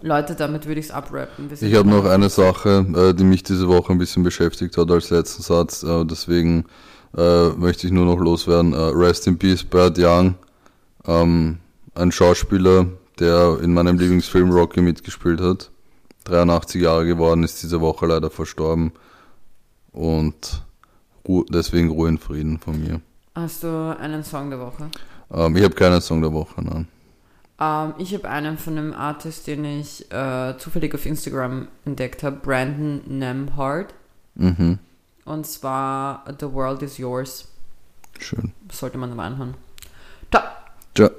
[0.00, 1.50] Leute, damit würde ich es abrappen.
[1.60, 5.10] Ich habe noch eine Sache, äh, die mich diese Woche ein bisschen beschäftigt hat als
[5.10, 5.82] letzten Satz.
[5.82, 6.64] Äh, deswegen
[7.16, 8.72] äh, möchte ich nur noch loswerden.
[8.72, 10.34] Äh, Rest in Peace, Bert Young,
[11.06, 11.58] ähm,
[11.94, 12.86] ein Schauspieler,
[13.18, 15.70] der in meinem Lieblingsfilm Rocky mitgespielt hat.
[16.24, 18.92] 83 Jahre geworden, ist diese Woche leider verstorben.
[19.92, 20.62] Und
[21.26, 23.00] Ru deswegen Ruhe in Frieden von mir.
[23.34, 24.90] Hast du einen Song der Woche?
[25.32, 26.88] Ähm, ich habe keinen Song der Woche, nein.
[27.60, 32.36] Ähm, ich habe einen von einem Artist, den ich äh, zufällig auf Instagram entdeckt habe,
[32.36, 33.94] Brandon Nemhard.
[34.34, 34.78] Mhm.
[35.28, 37.48] Und zwar The World is Yours.
[38.18, 38.54] Schön.
[38.72, 39.54] Sollte man mal anhören.
[40.30, 40.42] Ciao.
[40.94, 41.10] Ciao.